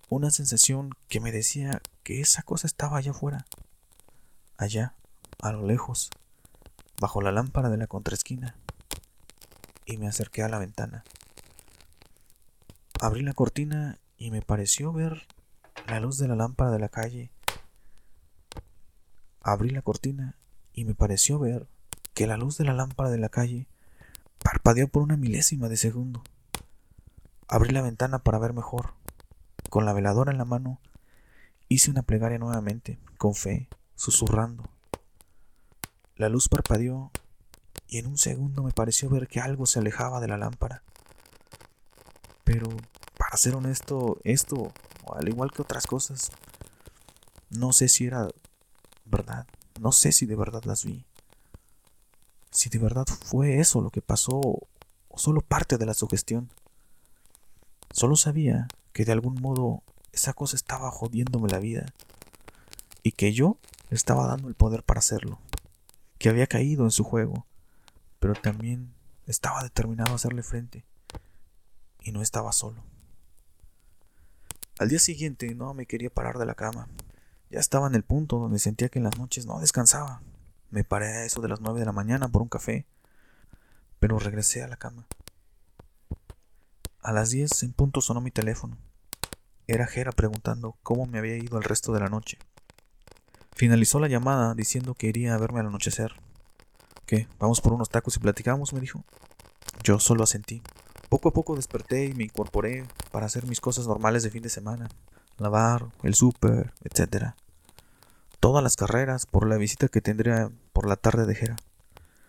Una 0.10 0.30
sensación 0.30 0.92
que 1.08 1.20
me 1.20 1.32
decía 1.32 1.82
que 2.04 2.22
esa 2.22 2.44
cosa 2.44 2.68
estaba 2.68 2.98
allá 2.98 3.12
afuera. 3.12 3.46
Allá, 4.58 4.96
a 5.42 5.52
lo 5.52 5.66
lejos, 5.66 6.10
bajo 7.00 7.22
la 7.22 7.32
lámpara 7.32 7.70
de 7.70 7.78
la 7.78 7.88
contraesquina. 7.88 8.56
Y 9.86 9.98
me 9.98 10.08
acerqué 10.08 10.44
a 10.44 10.50
la 10.50 10.60
ventana. 10.60 11.04
Abrí 13.02 13.22
la 13.22 13.34
cortina 13.34 13.98
y 14.18 14.32
me 14.32 14.42
pareció 14.42 14.94
ver 14.94 15.28
la 15.88 16.00
luz 16.00 16.18
de 16.18 16.28
la 16.28 16.36
lámpara 16.36 16.72
de 16.72 16.80
la 16.80 16.90
calle 16.90 17.32
Abrí 19.46 19.72
la 19.72 19.82
cortina 19.82 20.38
y 20.74 20.86
me 20.86 20.96
pareció 20.96 21.40
ver 21.40 21.68
que 22.14 22.28
la 22.28 22.38
luz 22.38 22.58
de 22.58 22.66
la 22.66 22.74
lámpara 22.74 23.10
de 23.10 23.18
la 23.18 23.30
calle 23.30 23.68
parpadeó 24.44 24.88
por 24.88 25.04
una 25.04 25.18
milésima 25.18 25.70
de 25.70 25.78
segundo. 25.78 26.24
Abrí 27.48 27.72
la 27.72 27.82
ventana 27.82 28.20
para 28.20 28.40
ver 28.40 28.54
mejor. 28.54 28.94
Con 29.70 29.86
la 29.86 29.94
veladora 29.94 30.32
en 30.32 30.38
la 30.38 30.46
mano, 30.46 30.80
hice 31.68 31.92
una 31.92 32.04
plegaria 32.04 32.38
nuevamente, 32.38 33.00
con 33.18 33.36
fe, 33.36 33.70
susurrando. 33.96 34.64
La 36.16 36.30
luz 36.30 36.50
parpadeó 36.50 37.12
y 37.88 37.98
en 37.98 38.08
un 38.08 38.18
segundo 38.18 38.64
me 38.64 38.72
pareció 38.72 39.10
ver 39.10 39.28
que 39.28 39.40
algo 39.40 39.66
se 39.66 39.80
alejaba 39.80 40.20
de 40.20 40.28
la 40.28 40.38
lámpara. 40.38 40.84
Pero, 42.44 42.68
para 43.18 43.38
ser 43.38 43.56
honesto, 43.56 44.20
esto, 44.24 44.72
al 45.16 45.28
igual 45.28 45.52
que 45.52 45.62
otras 45.62 45.88
cosas, 45.88 46.32
no 47.50 47.72
sé 47.72 47.88
si 47.88 48.06
era 48.06 48.28
verdad. 49.06 49.48
No 49.80 49.92
sé 49.92 50.12
si 50.12 50.26
de 50.26 50.36
verdad 50.36 50.64
las 50.66 50.86
vi. 50.86 51.06
Si 52.52 52.70
de 52.70 52.80
verdad 52.80 53.06
fue 53.26 53.60
eso 53.60 53.82
lo 53.82 53.90
que 53.90 54.02
pasó 54.02 54.40
o 54.40 55.18
solo 55.18 55.42
parte 55.42 55.78
de 55.78 55.86
la 55.86 55.94
sugestión. 55.94 56.50
Solo 57.92 58.16
sabía 58.16 58.68
que 58.92 59.06
de 59.06 59.12
algún 59.12 59.36
modo 59.42 59.84
esa 60.12 60.34
cosa 60.34 60.56
estaba 60.56 60.92
jodiéndome 60.92 61.50
la 61.50 61.60
vida 61.60 61.86
y 63.02 63.12
que 63.12 63.34
yo 63.34 63.58
le 63.90 63.96
estaba 63.96 64.28
dando 64.28 64.48
el 64.48 64.56
poder 64.56 64.84
para 64.84 65.00
hacerlo. 65.00 65.40
Que 66.18 66.30
había 66.30 66.48
caído 66.48 66.86
en 66.86 66.92
su 66.92 67.04
juego, 67.04 67.46
pero 68.20 68.34
también 68.34 68.94
estaba 69.28 69.64
determinado 69.64 70.14
a 70.14 70.16
hacerle 70.16 70.44
frente 70.44 70.86
y 72.02 72.12
no 72.12 72.22
estaba 72.22 72.52
solo. 72.52 72.84
Al 74.80 74.90
día 74.90 75.00
siguiente 75.00 75.54
no 75.54 75.74
me 75.74 75.86
quería 75.86 76.10
parar 76.10 76.38
de 76.38 76.46
la 76.46 76.56
cama. 76.56 76.88
Ya 77.54 77.60
estaba 77.60 77.86
en 77.86 77.94
el 77.94 78.02
punto 78.02 78.40
donde 78.40 78.58
sentía 78.58 78.90
que 78.90 78.98
en 78.98 79.04
las 79.04 79.20
noches 79.20 79.46
no 79.46 79.60
descansaba. 79.60 80.24
Me 80.72 80.84
paré 80.84 81.06
a 81.06 81.26
eso 81.26 81.40
de 81.40 81.48
las 81.48 81.62
nueve 81.62 81.82
de 81.82 81.86
la 81.86 81.92
mañana 81.92 82.28
por 82.28 82.42
un 82.42 82.50
café, 82.50 82.88
pero 84.00 84.18
regresé 84.18 84.64
a 84.64 84.68
la 84.68 84.76
cama. 84.76 85.06
A 87.04 87.12
las 87.12 87.30
diez 87.30 87.62
en 87.62 87.72
punto 87.72 88.02
sonó 88.02 88.22
mi 88.22 88.32
teléfono. 88.32 88.80
Era 89.68 89.86
Jera 89.86 90.12
preguntando 90.12 90.78
cómo 90.82 91.06
me 91.06 91.20
había 91.20 91.36
ido 91.38 91.60
el 91.60 91.64
resto 91.64 91.94
de 91.94 92.00
la 92.00 92.10
noche. 92.10 92.40
Finalizó 93.56 94.00
la 94.00 94.08
llamada 94.08 94.56
diciendo 94.56 94.96
que 94.96 95.06
iría 95.06 95.36
a 95.36 95.38
verme 95.38 95.60
al 95.60 95.68
anochecer. 95.68 96.12
¿Qué? 97.06 97.28
¿Vamos 97.38 97.62
por 97.62 97.74
unos 97.74 97.90
tacos 97.90 98.16
y 98.16 98.20
platicamos? 98.20 98.74
me 98.74 98.80
dijo. 98.80 99.04
Yo 99.84 100.00
solo 100.00 100.24
asentí. 100.24 100.64
Poco 101.08 101.30
a 101.30 101.34
poco 101.34 101.56
desperté 101.56 102.06
y 102.06 102.16
me 102.16 102.24
incorporé 102.24 102.88
para 103.12 103.28
hacer 103.28 103.46
mis 103.46 103.62
cosas 103.62 103.86
normales 103.86 104.24
de 104.24 104.32
fin 104.32 104.42
de 104.42 104.50
semana. 104.50 104.90
Lavar, 105.38 105.86
el 106.02 106.16
súper, 106.16 106.74
etc 106.84 107.36
todas 108.44 108.62
las 108.62 108.76
carreras 108.76 109.26
por 109.26 109.48
la 109.48 109.56
visita 109.56 109.88
que 109.88 110.02
tendría 110.02 110.52
por 110.74 110.86
la 110.86 110.98
tarde 110.98 111.26
de 111.26 111.34
Jera. 111.34 111.56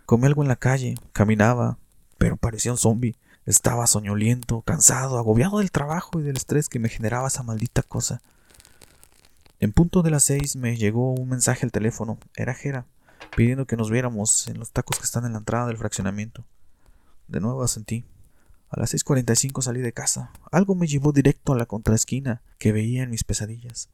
Comí 0.07 0.27
algo 0.27 0.43
en 0.43 0.49
la 0.49 0.55
calle, 0.55 0.95
caminaba, 1.13 1.77
pero 2.19 2.37
parecía 2.37 2.71
un 2.71 2.79
zombie. 2.79 3.17
Estaba 3.47 3.89
soñoliento, 3.89 4.63
cansado, 4.63 5.19
agobiado 5.19 5.59
del 5.59 5.73
trabajo 5.73 6.21
y 6.21 6.23
del 6.23 6.37
estrés 6.37 6.69
que 6.69 6.79
me 6.79 6.89
generaba 6.89 7.27
esa 7.27 7.43
maldita 7.43 7.83
cosa. 7.83 8.23
En 9.59 9.73
punto 9.73 10.03
de 10.03 10.13
las 10.13 10.23
seis 10.23 10.55
me 10.55 10.77
llegó 10.77 11.13
un 11.15 11.31
mensaje 11.31 11.67
al 11.67 11.73
teléfono. 11.73 12.17
Era 12.37 12.55
Jera, 12.55 12.87
pidiendo 13.35 13.67
que 13.67 13.77
nos 13.77 13.91
viéramos 13.91 14.47
en 14.47 14.61
los 14.61 14.71
tacos 14.71 15.01
que 15.01 15.07
están 15.07 15.25
en 15.25 15.33
la 15.33 15.39
entrada 15.39 15.67
del 15.67 15.79
fraccionamiento. 15.79 16.45
De 17.27 17.41
nuevo 17.41 17.65
asentí. 17.65 18.05
A 18.71 18.79
las 18.79 18.95
6.45 18.95 19.63
salí 19.63 19.81
de 19.81 19.93
casa. 19.93 20.31
Algo 20.53 20.77
me 20.77 20.87
llevó 20.87 21.11
directo 21.11 21.55
a 21.55 21.59
la 21.59 21.67
contraesquina 21.67 22.41
que 22.59 22.71
veía 22.71 23.03
en 23.03 23.11
mis 23.11 23.25
pesadillas. 23.25 23.89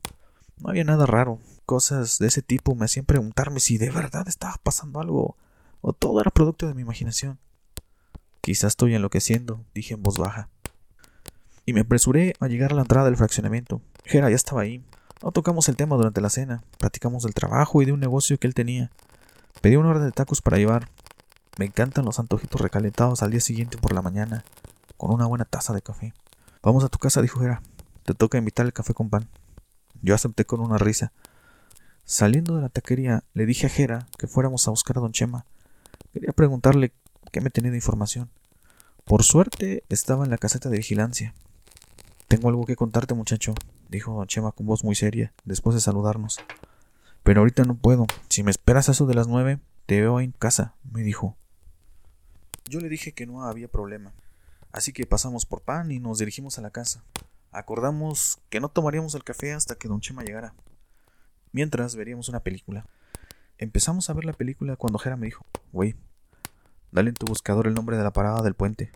No 0.61 0.69
había 0.69 0.85
nada 0.85 1.07
raro. 1.07 1.41
Cosas 1.71 2.19
de 2.19 2.27
ese 2.27 2.43
tipo 2.43 2.75
me 2.75 2.87
hacían 2.87 3.07
preguntarme 3.07 3.61
si 3.61 3.79
de 3.79 3.91
verdad 3.91 4.27
estaba 4.27 4.57
pasando 4.61 4.99
algo 4.99 5.37
o 5.81 5.93
todo 5.93 6.21
era 6.21 6.33
producto 6.33 6.67
de 6.67 6.75
mi 6.75 6.83
imaginación. 6.83 7.39
Quizás 8.41 8.73
estoy 8.73 8.97
enloqueciendo, 8.97 9.65
dije 9.73 9.95
en 9.95 10.03
voz 10.03 10.19
baja. 10.19 10.49
Y 11.65 11.73
me 11.73 11.83
apresuré 11.83 12.35
a 12.41 12.49
llegar 12.49 12.73
a 12.73 12.75
la 12.75 12.81
entrada 12.83 13.05
del 13.05 13.17
fraccionamiento. 13.17 13.83
Jera 14.05 14.29
ya 14.31 14.35
estaba 14.35 14.63
ahí. 14.63 14.85
No 15.23 15.31
tocamos 15.31 15.69
el 15.69 15.77
tema 15.77 15.95
durante 15.95 16.21
la 16.21 16.29
cena. 16.29 16.65
Platicamos 16.77 17.23
del 17.23 17.35
trabajo 17.35 17.81
y 17.81 17.85
de 17.85 17.93
un 17.93 18.01
negocio 18.01 18.37
que 18.37 18.49
él 18.49 18.55
tenía. 18.55 18.91
Pedí 19.61 19.77
una 19.77 19.91
orden 19.91 20.07
de 20.07 20.11
tacos 20.11 20.43
para 20.43 20.57
llevar. 20.57 20.89
Me 21.57 21.67
encantan 21.67 22.05
los 22.05 22.19
antojitos 22.19 22.61
recalentados 22.61 23.23
al 23.23 23.31
día 23.31 23.41
siguiente 23.41 23.79
por 23.79 23.95
la 23.95 24.03
mañana, 24.03 24.43
con 24.97 25.15
una 25.15 25.27
buena 25.27 25.45
taza 25.45 25.73
de 25.73 25.83
café. 25.83 26.15
Vamos 26.65 26.83
a 26.83 26.89
tu 26.89 26.99
casa, 26.99 27.23
dijo 27.23 27.39
Jera. 27.39 27.63
Te 28.03 28.15
toca 28.15 28.39
invitar 28.39 28.67
el 28.67 28.73
café 28.73 28.93
con 28.93 29.09
pan. 29.09 29.29
Yo 30.03 30.17
acepté 30.17 30.45
con 30.45 30.59
una 30.59 30.77
risa. 30.77 31.13
Saliendo 32.11 32.57
de 32.57 32.63
la 32.63 32.69
taquería, 32.71 33.23
le 33.35 33.47
dije 33.47 33.67
a 33.67 33.71
Jera 33.71 34.09
que 34.19 34.27
fuéramos 34.27 34.67
a 34.67 34.73
buscar 34.73 34.99
a 34.99 35.01
don 35.01 35.13
Chema. 35.13 35.47
Quería 36.13 36.33
preguntarle 36.33 36.93
qué 37.31 37.41
me 37.41 37.51
tenía 37.51 37.71
de 37.71 37.77
información. 37.77 38.29
Por 39.05 39.23
suerte, 39.23 39.85
estaba 39.89 40.25
en 40.25 40.31
la 40.33 40.37
caseta 40.37 40.71
de 40.71 40.79
vigilancia. 40.79 41.35
Tengo 42.27 42.49
algo 42.49 42.67
que 42.67 42.75
contarte, 42.75 43.15
muchacho, 43.15 43.55
dijo 43.89 44.13
don 44.13 44.27
Chema 44.27 44.51
con 44.51 44.67
voz 44.67 44.83
muy 44.83 44.97
seria, 44.97 45.33
después 45.45 45.75
de 45.75 45.81
saludarnos. 45.81 46.41
Pero 47.23 47.43
ahorita 47.43 47.63
no 47.63 47.77
puedo. 47.77 48.09
Si 48.29 48.43
me 48.43 48.51
esperas 48.51 48.89
a 48.89 48.93
eso 48.93 49.07
de 49.07 49.15
las 49.15 49.29
nueve, 49.29 49.61
te 49.87 50.01
veo 50.01 50.19
en 50.19 50.33
casa, 50.33 50.75
me 50.91 51.05
dijo. 51.05 51.37
Yo 52.69 52.81
le 52.81 52.89
dije 52.89 53.13
que 53.13 53.27
no 53.27 53.45
había 53.45 53.69
problema. 53.69 54.13
Así 54.73 54.93
que 54.93 55.07
pasamos 55.07 55.47
por 55.47 55.61
pan 55.61 55.93
y 55.93 56.01
nos 56.01 56.19
dirigimos 56.19 56.59
a 56.59 56.63
la 56.63 56.71
casa. 56.71 57.05
Acordamos 57.53 58.41
que 58.49 58.59
no 58.59 58.69
tomaríamos 58.69 59.15
el 59.15 59.23
café 59.23 59.53
hasta 59.53 59.77
que 59.77 59.87
don 59.87 60.01
Chema 60.01 60.25
llegara. 60.25 60.55
Mientras 61.53 61.97
veríamos 61.97 62.29
una 62.29 62.41
película. 62.41 62.87
Empezamos 63.59 64.09
a 64.09 64.15
ver 64.15 64.25
la 64.25 64.33
película 64.33 64.77
cuando 64.77 64.99
Jera 64.99 65.17
me 65.17 65.27
dijo, 65.27 65.45
güey, 65.73 65.95
dale 66.93 67.11
en 67.11 67.15
tu 67.15 67.27
buscador 67.27 67.67
el 67.67 67.75
nombre 67.75 67.97
de 67.97 68.05
la 68.05 68.13
parada 68.13 68.43
del 68.43 68.55
puente. 68.55 68.91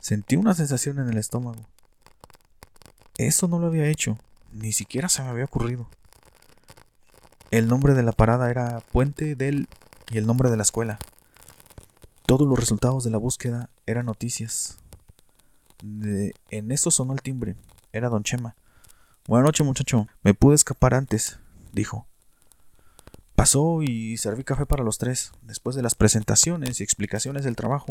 Sentí 0.00 0.36
una 0.36 0.54
sensación 0.54 0.98
en 0.98 1.08
el 1.08 1.18
estómago. 1.18 1.66
Eso 3.16 3.48
no 3.48 3.58
lo 3.58 3.66
había 3.66 3.88
hecho, 3.88 4.16
ni 4.52 4.72
siquiera 4.72 5.08
se 5.08 5.22
me 5.22 5.28
había 5.28 5.44
ocurrido. 5.44 5.88
El 7.50 7.66
nombre 7.66 7.94
de 7.94 8.02
la 8.02 8.12
parada 8.12 8.50
era 8.50 8.80
Puente 8.92 9.34
del 9.34 9.68
y 10.10 10.18
el 10.18 10.26
nombre 10.26 10.50
de 10.50 10.56
la 10.56 10.62
escuela. 10.62 10.98
Todos 12.26 12.46
los 12.46 12.58
resultados 12.58 13.04
de 13.04 13.10
la 13.10 13.18
búsqueda 13.18 13.70
eran 13.86 14.06
noticias. 14.06 14.78
en 15.82 16.70
eso 16.70 16.90
sonó 16.90 17.14
el 17.14 17.22
timbre. 17.22 17.56
Era 17.92 18.10
don 18.10 18.22
Chema. 18.22 18.54
Buenas 19.28 19.44
noches, 19.44 19.66
muchacho. 19.66 20.08
Me 20.22 20.32
pude 20.32 20.54
escapar 20.54 20.94
antes, 20.94 21.38
dijo. 21.74 22.06
Pasó 23.36 23.82
y 23.82 24.16
serví 24.16 24.42
café 24.42 24.64
para 24.64 24.82
los 24.82 24.96
tres. 24.96 25.32
Después 25.42 25.76
de 25.76 25.82
las 25.82 25.94
presentaciones 25.94 26.80
y 26.80 26.82
explicaciones 26.82 27.44
del 27.44 27.54
trabajo, 27.54 27.88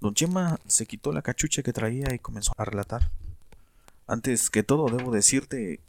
don 0.00 0.14
Chema 0.14 0.58
se 0.66 0.86
quitó 0.86 1.12
la 1.12 1.20
cachucha 1.20 1.62
que 1.62 1.74
traía 1.74 2.14
y 2.14 2.18
comenzó 2.18 2.54
a 2.56 2.64
relatar. 2.64 3.10
Antes 4.06 4.48
que 4.48 4.62
todo, 4.62 4.88
debo 4.88 5.12
decirte 5.12 5.80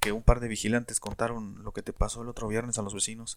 que 0.00 0.12
un 0.12 0.22
par 0.22 0.40
de 0.40 0.48
vigilantes 0.48 1.00
contaron 1.00 1.62
lo 1.62 1.72
que 1.72 1.82
te 1.82 1.92
pasó 1.92 2.22
el 2.22 2.30
otro 2.30 2.48
viernes 2.48 2.78
a 2.78 2.82
los 2.82 2.94
vecinos. 2.94 3.36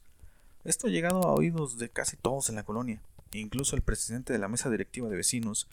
Esto 0.63 0.87
ha 0.87 0.89
llegado 0.89 1.23
a 1.23 1.33
oídos 1.33 1.79
de 1.79 1.89
casi 1.89 2.15
todos 2.15 2.47
en 2.47 2.55
la 2.55 2.63
colonia. 2.63 3.01
Incluso 3.33 3.75
el 3.75 3.81
presidente 3.81 4.31
de 4.31 4.39
la 4.39 4.47
mesa 4.47 4.69
directiva 4.69 5.09
de 5.09 5.17
vecinos, 5.17 5.67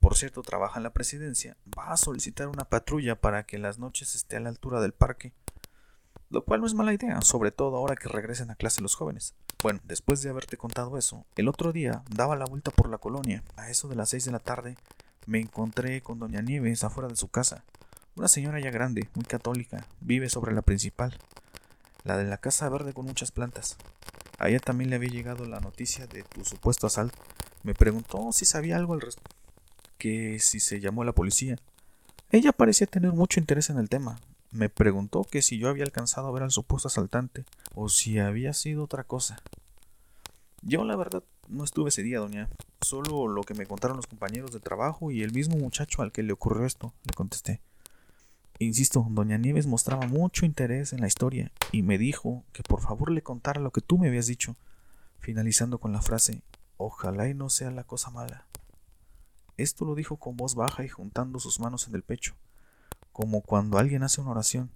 por 0.00 0.16
cierto, 0.16 0.42
trabaja 0.42 0.78
en 0.78 0.84
la 0.84 0.92
presidencia, 0.92 1.56
va 1.78 1.92
a 1.92 1.96
solicitar 1.96 2.48
una 2.48 2.64
patrulla 2.64 3.20
para 3.20 3.44
que 3.44 3.58
las 3.58 3.78
noches 3.78 4.14
esté 4.14 4.36
a 4.36 4.40
la 4.40 4.48
altura 4.48 4.80
del 4.80 4.92
parque. 4.92 5.32
Lo 6.30 6.44
cual 6.44 6.60
no 6.60 6.66
es 6.66 6.74
mala 6.74 6.92
idea, 6.92 7.20
sobre 7.22 7.50
todo 7.50 7.76
ahora 7.76 7.96
que 7.96 8.08
regresen 8.08 8.50
a 8.50 8.54
clase 8.54 8.82
los 8.82 8.94
jóvenes. 8.94 9.34
Bueno, 9.62 9.80
después 9.84 10.22
de 10.22 10.30
haberte 10.30 10.56
contado 10.56 10.98
eso, 10.98 11.24
el 11.36 11.48
otro 11.48 11.72
día 11.72 12.02
daba 12.10 12.36
la 12.36 12.44
vuelta 12.44 12.70
por 12.70 12.88
la 12.90 12.98
colonia. 12.98 13.42
A 13.56 13.70
eso 13.70 13.88
de 13.88 13.96
las 13.96 14.10
seis 14.10 14.24
de 14.24 14.32
la 14.32 14.38
tarde 14.38 14.76
me 15.26 15.40
encontré 15.40 16.00
con 16.02 16.18
doña 16.18 16.42
Nieves 16.42 16.84
afuera 16.84 17.08
de 17.08 17.16
su 17.16 17.28
casa. 17.28 17.64
Una 18.14 18.28
señora 18.28 18.60
ya 18.60 18.70
grande, 18.70 19.08
muy 19.14 19.24
católica, 19.24 19.86
vive 20.00 20.28
sobre 20.28 20.52
la 20.52 20.62
principal, 20.62 21.18
la 22.04 22.16
de 22.16 22.24
la 22.24 22.38
casa 22.38 22.68
verde 22.68 22.92
con 22.92 23.06
muchas 23.06 23.30
plantas. 23.30 23.76
A 24.38 24.48
ella 24.48 24.60
también 24.60 24.90
le 24.90 24.96
había 24.96 25.10
llegado 25.10 25.44
la 25.44 25.60
noticia 25.60 26.06
de 26.06 26.22
tu 26.22 26.44
supuesto 26.44 26.86
asalto. 26.86 27.18
Me 27.62 27.74
preguntó 27.74 28.30
si 28.32 28.44
sabía 28.44 28.76
algo 28.76 28.94
al 28.94 29.00
respecto, 29.00 29.36
que 29.98 30.38
si 30.38 30.60
se 30.60 30.80
llamó 30.80 31.02
a 31.02 31.06
la 31.06 31.12
policía. 31.12 31.56
Ella 32.30 32.52
parecía 32.52 32.86
tener 32.86 33.12
mucho 33.12 33.40
interés 33.40 33.70
en 33.70 33.78
el 33.78 33.88
tema. 33.88 34.18
Me 34.50 34.68
preguntó 34.68 35.24
que 35.24 35.42
si 35.42 35.58
yo 35.58 35.68
había 35.68 35.84
alcanzado 35.84 36.28
a 36.28 36.32
ver 36.32 36.42
al 36.42 36.50
supuesto 36.50 36.88
asaltante 36.88 37.44
o 37.74 37.88
si 37.88 38.18
había 38.18 38.54
sido 38.54 38.84
otra 38.84 39.04
cosa. 39.04 39.42
Yo 40.62 40.84
la 40.84 40.96
verdad 40.96 41.22
no 41.48 41.64
estuve 41.64 41.90
ese 41.90 42.02
día, 42.02 42.18
doña. 42.18 42.48
Solo 42.80 43.28
lo 43.28 43.42
que 43.42 43.54
me 43.54 43.66
contaron 43.66 43.96
los 43.96 44.06
compañeros 44.06 44.52
de 44.52 44.60
trabajo 44.60 45.10
y 45.10 45.22
el 45.22 45.32
mismo 45.32 45.56
muchacho 45.56 46.02
al 46.02 46.12
que 46.12 46.22
le 46.22 46.32
ocurrió 46.32 46.64
esto, 46.64 46.94
le 47.04 47.12
contesté. 47.12 47.60
Insisto, 48.58 49.06
doña 49.10 49.38
Nieves 49.38 49.66
mostraba 49.66 50.06
mucho 50.06 50.44
interés 50.44 50.92
en 50.92 51.00
la 51.00 51.06
historia 51.06 51.52
y 51.70 51.82
me 51.82 51.96
dijo 51.96 52.44
que 52.52 52.62
por 52.62 52.80
favor 52.80 53.10
le 53.10 53.22
contara 53.22 53.60
lo 53.60 53.70
que 53.70 53.80
tú 53.80 53.98
me 53.98 54.08
habías 54.08 54.26
dicho, 54.26 54.56
finalizando 55.20 55.78
con 55.78 55.92
la 55.92 56.02
frase 56.02 56.42
Ojalá 56.80 57.28
y 57.28 57.34
no 57.34 57.50
sea 57.50 57.72
la 57.72 57.82
cosa 57.82 58.10
mala. 58.10 58.47
Esto 59.58 59.84
lo 59.84 59.96
dijo 59.96 60.16
con 60.16 60.36
voz 60.36 60.54
baja 60.54 60.84
y 60.84 60.88
juntando 60.88 61.40
sus 61.40 61.58
manos 61.58 61.88
en 61.88 61.96
el 61.96 62.04
pecho, 62.04 62.36
como 63.12 63.42
cuando 63.42 63.76
alguien 63.76 64.04
hace 64.04 64.20
una 64.20 64.30
oración. 64.30 64.70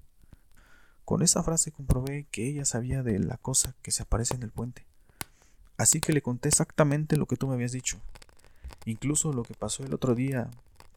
Con 1.04 1.22
esa 1.22 1.44
frase 1.44 1.70
comprobé 1.70 2.26
que 2.32 2.48
ella 2.48 2.64
sabía 2.64 3.04
de 3.04 3.20
la 3.20 3.36
cosa 3.36 3.76
que 3.82 3.92
se 3.92 4.02
aparece 4.02 4.34
en 4.34 4.42
el 4.42 4.50
puente. 4.50 4.84
Así 5.78 6.00
que 6.00 6.12
le 6.12 6.20
conté 6.20 6.48
exactamente 6.48 7.16
lo 7.16 7.26
que 7.26 7.36
tú 7.36 7.46
me 7.46 7.54
habías 7.54 7.70
dicho, 7.70 8.00
incluso 8.84 9.32
lo 9.32 9.44
que 9.44 9.54
pasó 9.54 9.84
el 9.84 9.94
otro 9.94 10.16
día 10.16 10.50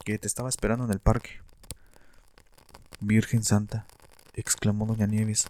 que 0.03 0.17
te 0.17 0.27
estaba 0.27 0.49
esperando 0.49 0.85
en 0.85 0.91
el 0.91 0.99
parque. 0.99 1.41
Virgen 2.99 3.43
Santa, 3.43 3.85
exclamó 4.33 4.87
doña 4.87 5.05
Nieves, 5.05 5.47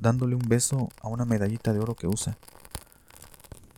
dándole 0.00 0.36
un 0.36 0.48
beso 0.48 0.88
a 1.00 1.08
una 1.08 1.24
medallita 1.24 1.72
de 1.72 1.80
oro 1.80 1.96
que 1.96 2.06
usa. 2.06 2.38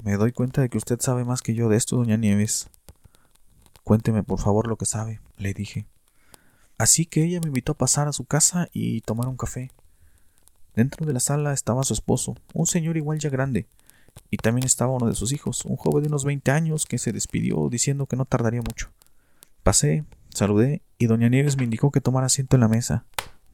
Me 0.03 0.19
doy 0.19 0.33
cuenta 0.33 0.61
de 0.61 0.69
que 0.69 0.77
usted 0.77 1.01
sabe 1.01 1.25
más 1.25 1.41
que 1.41 1.55
yo 1.55 1.71
de 1.71 1.79
esto, 1.79 1.97
doña 1.97 2.19
Nieves. 2.19 2.69
Cuénteme, 3.85 4.23
por 4.23 4.41
favor, 4.41 4.67
lo 4.67 4.77
que 4.77 4.87
sabe, 4.87 5.21
le 5.37 5.55
dije. 5.55 5.87
Así 6.79 7.07
que 7.07 7.23
ella 7.25 7.41
me 7.41 7.49
invitó 7.49 7.73
a 7.73 7.79
pasar 7.79 8.09
a 8.09 8.13
su 8.13 8.25
casa 8.25 8.69
y 8.73 9.03
tomar 9.03 9.29
un 9.29 9.37
café. 9.37 9.71
Dentro 10.75 11.07
de 11.07 11.13
la 11.13 11.21
sala 11.21 11.53
estaba 11.53 11.85
su 11.85 11.95
esposo, 11.95 12.35
un 12.53 12.67
señor 12.67 12.97
igual 12.97 13.21
ya 13.21 13.31
grande, 13.31 13.69
y 14.31 14.39
también 14.39 14.67
estaba 14.67 14.93
uno 14.93 15.07
de 15.07 15.15
sus 15.15 15.33
hijos, 15.33 15.65
un 15.65 15.77
joven 15.77 16.03
de 16.03 16.09
unos 16.09 16.25
veinte 16.25 16.51
años 16.51 16.87
que 16.87 16.99
se 16.99 17.13
despidió 17.13 17.69
diciendo 17.69 18.07
que 18.07 18.17
no 18.17 18.25
tardaría 18.25 18.63
mucho. 18.63 18.91
Pasé, 19.63 20.05
Saludé 20.35 20.83
y 20.99 21.07
doña 21.07 21.29
Nieves 21.29 21.57
me 21.57 21.63
indicó 21.63 21.93
que 21.93 22.01
tomara 22.01 22.27
asiento 22.27 22.57
en 22.57 22.61
la 22.61 22.69
mesa. 22.69 23.05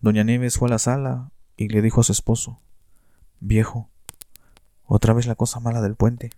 Doña 0.01 0.25
Nieves 0.25 0.57
fue 0.57 0.69
a 0.69 0.71
la 0.71 0.79
sala 0.79 1.31
y 1.59 1.69
le 1.69 1.83
dijo 1.83 2.01
a 2.01 2.05
su 2.05 2.13
esposo 2.13 2.59
Viejo, 3.39 3.91
otra 4.87 5.13
vez 5.13 5.27
la 5.27 5.35
cosa 5.35 5.61
mala 5.61 5.83
del 5.83 5.95
puente. 5.95 6.31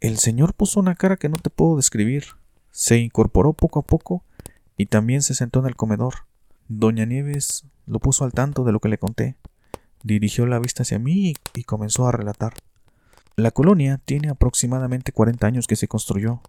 El 0.00 0.16
señor 0.18 0.54
puso 0.54 0.80
una 0.80 0.94
cara 0.94 1.18
que 1.18 1.28
no 1.28 1.36
te 1.36 1.50
puedo 1.50 1.76
describir. 1.76 2.24
Se 2.74 2.98
incorporó 2.98 3.52
poco 3.52 3.78
a 3.78 3.82
poco 3.82 4.24
y 4.76 4.86
también 4.86 5.22
se 5.22 5.34
sentó 5.34 5.60
en 5.60 5.66
el 5.66 5.76
comedor. 5.76 6.26
Doña 6.66 7.04
Nieves 7.04 7.66
lo 7.86 8.00
puso 8.00 8.24
al 8.24 8.32
tanto 8.32 8.64
de 8.64 8.72
lo 8.72 8.80
que 8.80 8.88
le 8.88 8.98
conté. 8.98 9.36
Dirigió 10.02 10.44
la 10.44 10.58
vista 10.58 10.82
hacia 10.82 10.98
mí 10.98 11.34
y 11.54 11.62
comenzó 11.62 12.08
a 12.08 12.10
relatar. 12.10 12.54
La 13.36 13.52
colonia 13.52 14.00
tiene 14.04 14.28
aproximadamente 14.28 15.12
40 15.12 15.46
años 15.46 15.66
que 15.68 15.76
se 15.76 15.86
construyó. 15.86 16.40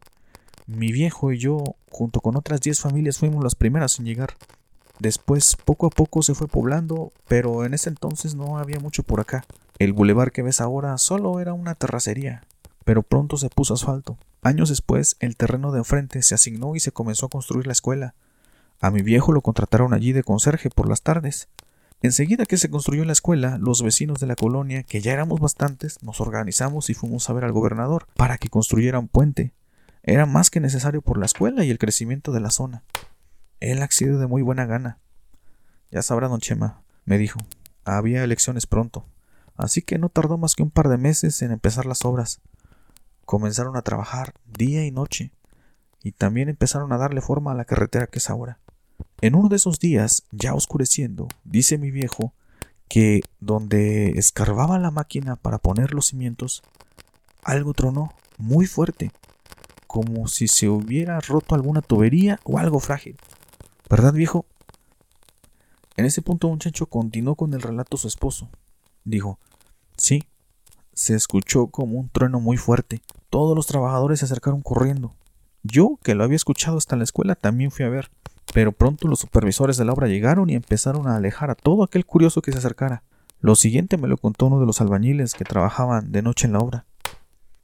Mi 0.66 0.92
viejo 0.92 1.32
y 1.32 1.38
yo, 1.38 1.64
junto 1.92 2.22
con 2.22 2.36
otras 2.36 2.60
diez 2.60 2.80
familias, 2.80 3.20
fuimos 3.20 3.44
las 3.44 3.54
primeras 3.54 4.00
en 4.00 4.06
llegar. 4.06 4.34
Después, 4.98 5.56
poco 5.64 5.86
a 5.86 5.92
poco 5.92 6.24
se 6.24 6.34
fue 6.34 6.48
poblando, 6.48 7.14
pero 7.28 7.66
en 7.66 7.76
ese 7.76 7.90
entonces 7.90 8.34
no 8.34 8.58
había 8.58 8.80
mucho 8.80 9.04
por 9.04 9.20
acá. 9.20 9.46
El 9.78 9.94
bulevar 9.94 10.32
que 10.32 10.42
ves 10.42 10.60
ahora 10.60 10.98
solo 10.98 11.40
era 11.40 11.54
una 11.54 11.76
terracería, 11.76 12.42
pero 12.86 13.04
pronto 13.04 13.36
se 13.36 13.50
puso 13.50 13.74
asfalto. 13.74 14.18
Años 14.42 14.70
después, 14.70 15.18
el 15.20 15.36
terreno 15.36 15.74
de 15.74 15.80
enfrente 15.80 16.22
se 16.22 16.36
asignó 16.36 16.76
y 16.76 16.80
se 16.80 16.94
comenzó 16.94 17.26
a 17.26 17.30
construir 17.30 17.68
la 17.68 17.74
escuela. 17.74 18.16
A 18.80 18.92
mi 18.92 19.02
viejo 19.02 19.34
lo 19.34 19.42
contrataron 19.42 19.94
allí 19.94 20.14
de 20.14 20.24
conserje 20.24 20.70
por 20.70 20.88
las 20.88 21.02
tardes. 21.02 21.50
Enseguida 22.02 22.46
que 22.46 22.58
se 22.58 22.70
construyó 22.70 23.04
la 23.04 23.14
escuela, 23.14 23.58
los 23.58 23.82
vecinos 23.82 24.20
de 24.20 24.28
la 24.28 24.36
colonia, 24.36 24.84
que 24.84 25.02
ya 25.02 25.14
éramos 25.14 25.40
bastantes, 25.40 26.04
nos 26.04 26.22
organizamos 26.22 26.90
y 26.92 26.94
fuimos 26.94 27.30
a 27.30 27.34
ver 27.34 27.44
al 27.44 27.52
gobernador 27.52 28.08
para 28.16 28.38
que 28.38 28.50
construyera 28.50 29.00
un 29.00 29.08
puente. 29.08 29.54
Era 30.04 30.28
más 30.28 30.52
que 30.52 30.60
necesario 30.60 31.02
por 31.02 31.18
la 31.18 31.26
escuela 31.26 31.66
y 31.66 31.72
el 31.72 31.80
crecimiento 31.80 32.32
de 32.32 32.42
la 32.42 32.52
zona. 32.52 32.84
Él 33.60 33.82
accedió 33.82 34.20
de 34.20 34.28
muy 34.28 34.44
buena 34.44 34.68
gana. 34.68 35.00
Ya 35.90 36.04
sabrá, 36.04 36.28
don 36.28 36.40
Chema, 36.40 36.84
me 37.06 37.18
dijo. 37.18 37.40
Había 37.84 38.24
elecciones 38.24 38.68
pronto, 38.68 39.08
así 39.56 39.82
que 39.82 39.98
no 39.98 40.10
tardó 40.10 40.38
más 40.38 40.54
que 40.54 40.64
un 40.64 40.72
par 40.72 40.90
de 40.90 40.98
meses 40.98 41.42
en 41.42 41.52
empezar 41.52 41.86
las 41.86 42.06
obras. 42.06 42.42
Comenzaron 43.26 43.76
a 43.76 43.82
trabajar 43.82 44.34
día 44.46 44.86
y 44.86 44.92
noche, 44.92 45.32
y 46.04 46.12
también 46.12 46.50
empezaron 46.50 46.94
a 46.94 46.98
darle 46.98 47.22
forma 47.22 47.52
a 47.52 47.56
la 47.56 47.66
carretera 47.66 48.08
que 48.08 48.20
es 48.20 48.30
ahora. 48.30 48.60
En 49.22 49.36
uno 49.36 49.50
de 49.50 49.56
esos 49.56 49.80
días, 49.80 50.24
ya 50.32 50.54
oscureciendo, 50.54 51.28
dice 51.44 51.78
mi 51.78 51.92
viejo, 51.92 52.34
que 52.88 53.22
donde 53.40 54.12
escarbaba 54.12 54.78
la 54.78 54.92
máquina 54.92 55.36
para 55.36 55.58
poner 55.58 55.94
los 55.94 56.08
cimientos, 56.08 56.62
algo 57.44 57.74
tronó 57.74 58.14
muy 58.38 58.68
fuerte 58.68 59.12
como 59.88 60.28
si 60.28 60.50
se 60.50 60.68
hubiera 60.68 61.22
roto 61.22 61.56
alguna 61.56 61.82
tubería 61.82 62.38
o 62.44 62.60
algo 62.60 62.82
frágil. 62.82 63.16
¿Verdad, 63.90 64.12
viejo? 64.12 64.46
En 65.96 66.06
ese 66.06 66.22
punto, 66.22 66.50
muchacho 66.50 66.88
continuó 66.88 67.36
con 67.36 67.54
el 67.54 67.62
relato 67.62 67.96
su 67.96 68.10
esposo. 68.10 68.50
Dijo, 69.06 69.40
sí, 69.96 70.26
se 70.96 71.14
escuchó 71.14 71.68
como 71.68 72.00
un 72.00 72.10
trueno 72.10 72.40
muy 72.40 72.58
fuerte. 72.58 73.02
Todos 73.30 73.56
los 73.56 73.68
trabajadores 73.68 74.20
se 74.20 74.26
acercaron 74.26 74.62
corriendo. 74.62 75.14
Yo, 75.62 76.00
que 76.04 76.16
lo 76.16 76.24
había 76.24 76.38
escuchado 76.38 76.78
hasta 76.78 76.96
la 76.96 77.04
escuela, 77.04 77.36
también 77.36 77.70
fui 77.70 77.86
a 77.86 77.90
ver. 77.90 78.10
Pero 78.54 78.72
pronto 78.72 79.08
los 79.08 79.20
supervisores 79.20 79.78
de 79.78 79.84
la 79.84 79.92
obra 79.92 80.08
llegaron 80.08 80.50
y 80.50 80.56
empezaron 80.56 81.08
a 81.08 81.18
alejar 81.18 81.52
a 81.52 81.56
todo 81.56 81.84
aquel 81.84 82.06
curioso 82.06 82.42
que 82.42 82.54
se 82.54 82.60
acercara. 82.60 83.04
Lo 83.42 83.56
siguiente 83.56 83.98
me 83.98 84.08
lo 84.08 84.18
contó 84.18 84.48
uno 84.48 84.60
de 84.60 84.66
los 84.66 84.80
albañiles 84.80 85.34
que 85.34 85.44
trabajaban 85.44 86.12
de 86.14 86.22
noche 86.22 86.48
en 86.48 86.54
la 86.54 86.60
obra. 86.60 86.86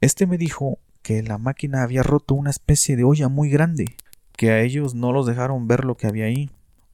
Este 0.00 0.26
me 0.26 0.36
dijo 0.36 0.78
que 1.00 1.22
la 1.22 1.38
máquina 1.38 1.82
había 1.82 2.02
roto 2.02 2.34
una 2.34 2.50
especie 2.50 2.96
de 2.96 3.04
olla 3.04 3.28
muy 3.28 3.48
grande, 3.48 3.96
que 4.36 4.50
a 4.50 4.60
ellos 4.60 4.94
no 4.94 5.10
los 5.12 5.26
dejaron 5.26 5.66
ver 5.66 5.84
lo 5.84 5.96
que 5.96 6.06
había 6.06 6.26
ahí. 6.26 6.50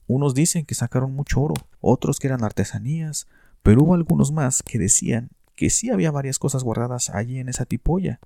Unos 0.07 0.33
dicen 0.33 0.65
que 0.65 0.73
sacaron 0.73 1.13
mucho 1.13 1.41
oro, 1.41 1.55
otros 1.81 2.19
que 2.19 2.27
eran 2.27 2.43
artesanías, 2.45 3.27
pero 3.61 3.83
hubo 3.83 3.93
algunos 3.93 4.31
más 4.31 4.63
que 4.63 4.79
decían 4.79 5.29
que 5.59 5.69
sí 5.69 5.89
había 5.89 6.09
varias 6.09 6.39
cosas 6.39 6.63
guardadas 6.63 7.09
allí 7.09 7.37
en 7.37 7.49
esa 7.49 7.65
tipolla, 7.65 8.21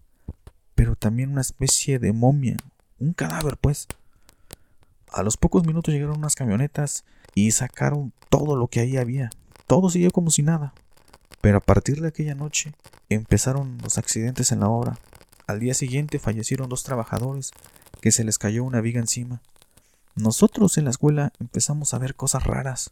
pero 0.75 0.95
también 0.95 1.31
una 1.31 1.41
especie 1.41 1.97
de 1.97 2.13
momia, 2.13 2.57
un 2.99 3.13
cadáver 3.13 3.57
pues. 3.57 3.87
A 5.11 5.23
los 5.23 5.35
pocos 5.35 5.65
minutos 5.65 5.91
llegaron 5.91 6.19
unas 6.19 6.35
camionetas 6.35 7.05
y 7.33 7.49
sacaron 7.49 8.13
todo 8.29 8.55
lo 8.55 8.67
que 8.67 8.81
ahí 8.81 8.97
había. 8.97 9.31
Todo 9.65 9.89
siguió 9.89 10.11
como 10.11 10.29
si 10.29 10.43
nada. 10.43 10.75
Pero 11.41 11.57
a 11.57 11.61
partir 11.61 12.01
de 12.01 12.09
aquella 12.09 12.35
noche 12.35 12.75
empezaron 13.09 13.79
los 13.81 13.97
accidentes 13.97 14.51
en 14.51 14.59
la 14.59 14.69
obra. 14.69 14.99
Al 15.47 15.59
día 15.59 15.73
siguiente 15.73 16.19
fallecieron 16.19 16.69
dos 16.69 16.83
trabajadores 16.83 17.49
que 17.99 18.11
se 18.11 18.23
les 18.23 18.37
cayó 18.37 18.63
una 18.63 18.79
viga 18.79 18.99
encima. 18.99 19.41
Nosotros 20.13 20.77
en 20.77 20.83
la 20.83 20.91
escuela 20.91 21.33
empezamos 21.39 21.95
a 21.95 21.97
ver 21.97 22.13
cosas 22.13 22.43
raras, 22.43 22.91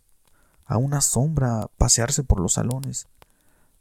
a 0.66 0.78
una 0.78 1.02
sombra 1.02 1.70
pasearse 1.78 2.24
por 2.24 2.40
los 2.40 2.54
salones. 2.54 3.06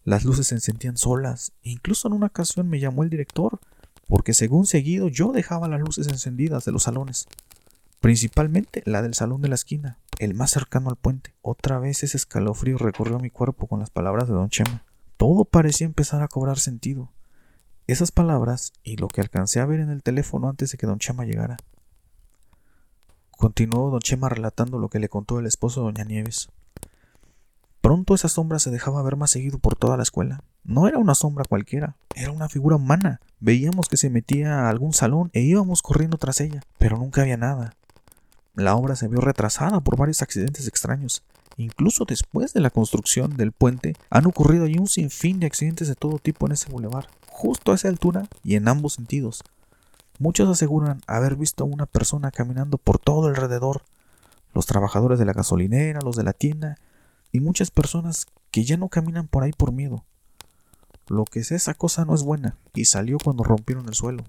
Las 0.05 0.25
luces 0.25 0.47
se 0.49 0.55
encendían 0.55 0.97
solas, 0.97 1.53
e 1.63 1.71
incluso 1.71 2.09
en 2.09 2.15
una 2.15 2.27
ocasión 2.27 2.69
me 2.69 2.81
llamó 2.81 3.03
el 3.03 3.11
director, 3.11 3.61
porque 4.07 4.35
según 4.35 4.67
seguido 4.67 5.09
yo 5.09 5.33
dejaba 5.33 5.69
las 5.69 5.81
luces 5.81 6.09
encendidas 6.09 6.65
de 6.65 6.73
los 6.73 6.85
salones, 6.85 7.29
principalmente 8.01 8.83
la 8.87 9.03
del 9.03 9.15
salón 9.15 9.43
de 9.43 9.49
la 9.49 9.55
esquina, 9.55 9.99
el 10.19 10.35
más 10.35 10.51
cercano 10.51 10.91
al 10.91 10.97
puente. 10.97 11.35
Otra 11.43 11.79
vez 11.79 12.03
ese 12.03 12.17
escalofrío 12.17 12.79
recorrió 12.79 13.19
mi 13.19 13.31
cuerpo 13.31 13.67
con 13.67 13.81
las 13.81 13.91
palabras 13.91 14.27
de 14.27 14.35
don 14.35 14.49
Chema. 14.51 14.85
Todo 15.17 15.45
parecía 15.45 15.87
empezar 15.87 16.23
a 16.23 16.29
cobrar 16.29 16.59
sentido. 16.59 17.13
Esas 17.87 18.11
palabras 18.11 18.73
y 18.83 18.97
lo 18.97 19.09
que 19.09 19.21
alcancé 19.21 19.61
a 19.61 19.67
ver 19.67 19.81
en 19.81 19.91
el 19.91 20.03
teléfono 20.03 20.49
antes 20.49 20.73
de 20.73 20.79
que 20.79 20.87
don 20.87 20.99
Chema 20.99 21.25
llegara. 21.25 21.57
Continuó 23.31 23.91
don 23.91 24.01
Chema 24.01 24.29
relatando 24.29 24.79
lo 24.79 24.89
que 24.89 24.99
le 24.99 25.09
contó 25.09 25.39
el 25.39 25.47
esposo 25.47 25.81
de 25.81 25.87
doña 25.87 26.05
Nieves. 26.05 26.49
Pronto 27.81 28.15
esa 28.15 28.29
sombra 28.29 28.59
se 28.59 28.71
dejaba 28.71 29.03
ver 29.03 29.17
más 29.17 29.31
seguido 29.31 29.59
por 29.59 29.75
toda 29.75 29.97
la 29.97 30.03
escuela. 30.03 30.43
No 30.65 30.87
era 30.87 30.99
una 30.99 31.15
sombra 31.15 31.45
cualquiera, 31.49 31.97
era 32.15 32.31
una 32.31 32.49
figura 32.49 32.77
humana. 32.77 33.21
Veíamos 33.41 33.89
que 33.89 33.97
se 33.97 34.11
metía 34.11 34.67
a 34.67 34.69
algún 34.69 34.93
salón 34.93 35.31
e 35.33 35.41
íbamos 35.41 35.81
corriendo 35.81 36.19
tras 36.19 36.41
ella, 36.41 36.61
pero 36.79 36.99
nunca 36.99 37.23
había 37.23 37.39
nada. 37.39 37.75
La 38.55 38.77
obra 38.77 38.97
se 38.97 39.09
vio 39.09 39.21
retrasada 39.21 39.81
por 39.81 39.97
varios 39.97 40.21
accidentes 40.21 40.69
extraños. 40.69 41.23
Incluso 41.57 42.05
después 42.05 42.53
de 42.53 42.61
la 42.61 42.71
construcción 42.71 43.37
del 43.37 43.53
puente, 43.53 43.95
han 44.11 44.27
ocurrido 44.27 44.65
allí 44.65 44.79
un 44.79 44.89
sinfín 44.89 45.41
de 45.41 45.47
accidentes 45.47 45.89
de 45.89 45.95
todo 45.95 46.19
tipo 46.19 46.47
en 46.47 46.53
ese 46.53 46.71
bulevar, 46.71 47.09
justo 47.29 47.73
a 47.73 47.75
esa 47.77 47.89
altura 47.89 48.29
y 48.45 48.57
en 48.57 48.69
ambos 48.69 48.95
sentidos. 48.95 49.43
Muchos 50.19 50.49
aseguran 50.51 51.01
haber 51.07 51.37
visto 51.37 51.65
a 51.65 51.67
una 51.67 51.87
persona 51.87 52.31
caminando 52.31 52.77
por 52.77 52.99
todo 52.99 53.29
alrededor, 53.29 53.83
los 54.53 54.67
trabajadores 54.67 55.19
de 55.19 55.25
la 55.25 55.33
gasolinera, 55.33 56.01
los 56.03 56.17
de 56.17 56.25
la 56.25 56.33
tienda, 56.33 56.77
y 57.33 57.41
muchas 57.41 57.71
personas 57.71 58.27
que 58.51 58.65
ya 58.65 58.77
no 58.77 58.89
caminan 58.89 59.29
por 59.29 59.43
ahí 59.43 59.53
por 59.53 59.73
miedo. 59.73 60.05
Lo 61.09 61.25
que 61.25 61.41
es 61.41 61.53
esa 61.53 61.75
cosa 61.75 62.05
no 62.05 62.15
es 62.15 62.23
buena, 62.23 62.57
y 62.75 62.85
salió 62.85 63.19
cuando 63.19 63.43
rompieron 63.43 63.89
el 63.89 63.95
suelo. 63.95 64.25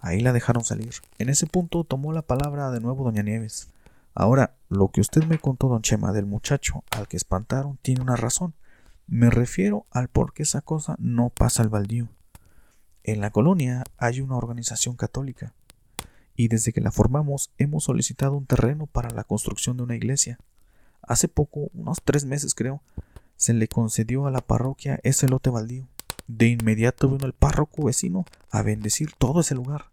Ahí 0.00 0.20
la 0.20 0.32
dejaron 0.32 0.64
salir. 0.64 0.94
En 1.18 1.28
ese 1.28 1.46
punto 1.46 1.84
tomó 1.84 2.12
la 2.12 2.22
palabra 2.22 2.70
de 2.70 2.80
nuevo 2.80 3.04
doña 3.04 3.22
Nieves. 3.22 3.68
Ahora, 4.14 4.56
lo 4.68 4.88
que 4.88 5.00
usted 5.00 5.24
me 5.24 5.38
contó, 5.38 5.68
don 5.68 5.82
Chema, 5.82 6.12
del 6.12 6.26
muchacho 6.26 6.84
al 6.90 7.06
que 7.06 7.16
espantaron, 7.16 7.78
tiene 7.82 8.02
una 8.02 8.16
razón. 8.16 8.54
Me 9.06 9.30
refiero 9.30 9.86
al 9.90 10.08
por 10.08 10.32
qué 10.32 10.42
esa 10.42 10.62
cosa 10.62 10.96
no 10.98 11.30
pasa 11.30 11.62
al 11.62 11.68
baldío. 11.68 12.08
En 13.04 13.20
la 13.20 13.30
colonia 13.30 13.84
hay 13.98 14.20
una 14.20 14.36
organización 14.36 14.96
católica, 14.96 15.54
y 16.34 16.48
desde 16.48 16.72
que 16.72 16.80
la 16.80 16.90
formamos 16.90 17.50
hemos 17.56 17.84
solicitado 17.84 18.36
un 18.36 18.46
terreno 18.46 18.86
para 18.86 19.10
la 19.10 19.24
construcción 19.24 19.76
de 19.76 19.84
una 19.84 19.96
iglesia. 19.96 20.38
Hace 21.06 21.28
poco, 21.28 21.70
unos 21.74 21.98
tres 22.04 22.24
meses 22.24 22.54
creo, 22.54 22.82
se 23.36 23.54
le 23.54 23.68
concedió 23.68 24.26
a 24.26 24.30
la 24.30 24.40
parroquia 24.40 24.98
ese 25.02 25.28
lote 25.28 25.50
baldío. 25.50 25.86
De 26.26 26.48
inmediato 26.48 27.08
vino 27.08 27.26
el 27.26 27.32
párroco 27.32 27.84
vecino 27.84 28.24
a 28.50 28.62
bendecir 28.62 29.12
todo 29.16 29.40
ese 29.40 29.54
lugar. 29.54 29.86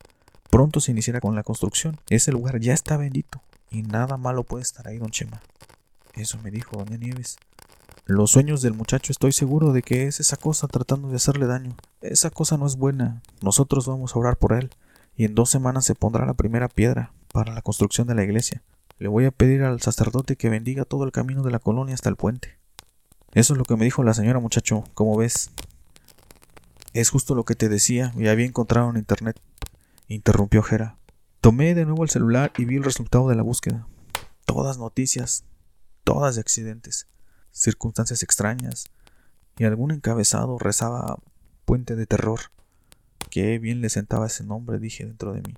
Pronto 0.49 0.79
se 0.79 0.91
iniciará 0.91 1.19
con 1.19 1.35
la 1.35 1.43
construcción. 1.43 1.99
Ese 2.09 2.31
lugar 2.31 2.59
ya 2.59 2.73
está 2.73 2.97
bendito 2.97 3.41
y 3.69 3.83
nada 3.83 4.17
malo 4.17 4.43
puede 4.43 4.63
estar 4.63 4.87
ahí, 4.87 4.97
don 4.97 5.11
Chema. 5.11 5.41
Eso 6.13 6.39
me 6.43 6.51
dijo 6.51 6.77
doña 6.77 6.97
Nieves. 6.97 7.37
Los 8.05 8.31
sueños 8.31 8.61
del 8.61 8.73
muchacho 8.73 9.11
estoy 9.11 9.31
seguro 9.31 9.71
de 9.71 9.81
que 9.81 10.07
es 10.07 10.19
esa 10.19 10.35
cosa 10.35 10.67
tratando 10.67 11.09
de 11.09 11.15
hacerle 11.15 11.45
daño. 11.45 11.75
Esa 12.01 12.29
cosa 12.29 12.57
no 12.57 12.65
es 12.65 12.75
buena. 12.75 13.21
Nosotros 13.41 13.87
vamos 13.87 14.15
a 14.15 14.19
orar 14.19 14.37
por 14.37 14.53
él 14.53 14.71
y 15.15 15.25
en 15.25 15.35
dos 15.35 15.49
semanas 15.49 15.85
se 15.85 15.95
pondrá 15.95 16.25
la 16.25 16.33
primera 16.33 16.67
piedra 16.67 17.13
para 17.31 17.53
la 17.53 17.61
construcción 17.61 18.07
de 18.07 18.15
la 18.15 18.23
iglesia. 18.23 18.61
Le 18.99 19.07
voy 19.07 19.25
a 19.25 19.31
pedir 19.31 19.63
al 19.63 19.81
sacerdote 19.81 20.35
que 20.35 20.49
bendiga 20.49 20.85
todo 20.85 21.03
el 21.03 21.11
camino 21.11 21.43
de 21.43 21.51
la 21.51 21.59
colonia 21.59 21.93
hasta 21.93 22.09
el 22.09 22.15
puente. 22.15 22.57
Eso 23.33 23.53
es 23.53 23.57
lo 23.57 23.65
que 23.65 23.75
me 23.75 23.85
dijo 23.85 24.03
la 24.03 24.13
señora 24.13 24.39
muchacho, 24.39 24.83
como 24.93 25.17
ves. 25.17 25.51
Es 26.93 27.09
justo 27.09 27.33
lo 27.33 27.43
que 27.43 27.55
te 27.55 27.69
decía 27.69 28.13
y 28.15 28.27
había 28.27 28.45
encontrado 28.45 28.89
en 28.89 28.97
internet, 28.97 29.39
interrumpió 30.07 30.61
Jera. 30.61 30.97
Tomé 31.41 31.73
de 31.73 31.85
nuevo 31.85 32.03
el 32.03 32.09
celular 32.09 32.53
y 32.57 32.65
vi 32.65 32.75
el 32.75 32.83
resultado 32.83 33.27
de 33.27 33.35
la 33.35 33.41
búsqueda. 33.41 33.87
Todas 34.45 34.77
noticias, 34.77 35.43
todas 36.03 36.35
de 36.35 36.41
accidentes, 36.41 37.07
circunstancias 37.51 38.23
extrañas, 38.23 38.85
y 39.57 39.65
algún 39.65 39.91
encabezado 39.91 40.57
rezaba 40.57 41.17
Puente 41.65 41.95
de 41.95 42.05
Terror. 42.05 42.39
Qué 43.29 43.59
bien 43.59 43.81
le 43.81 43.89
sentaba 43.89 44.27
ese 44.27 44.43
nombre, 44.43 44.79
dije 44.79 45.05
dentro 45.05 45.33
de 45.33 45.41
mí. 45.41 45.55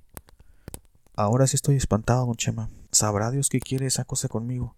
Ahora 1.17 1.47
sí 1.47 1.55
estoy 1.55 1.77
espantado, 1.77 2.25
don 2.25 2.35
Chema. 2.35 2.69
Sabrá 2.91 3.31
Dios 3.31 3.47
qué 3.47 3.61
quiere 3.61 3.85
esa 3.85 4.03
cosa 4.03 4.27
conmigo. 4.27 4.75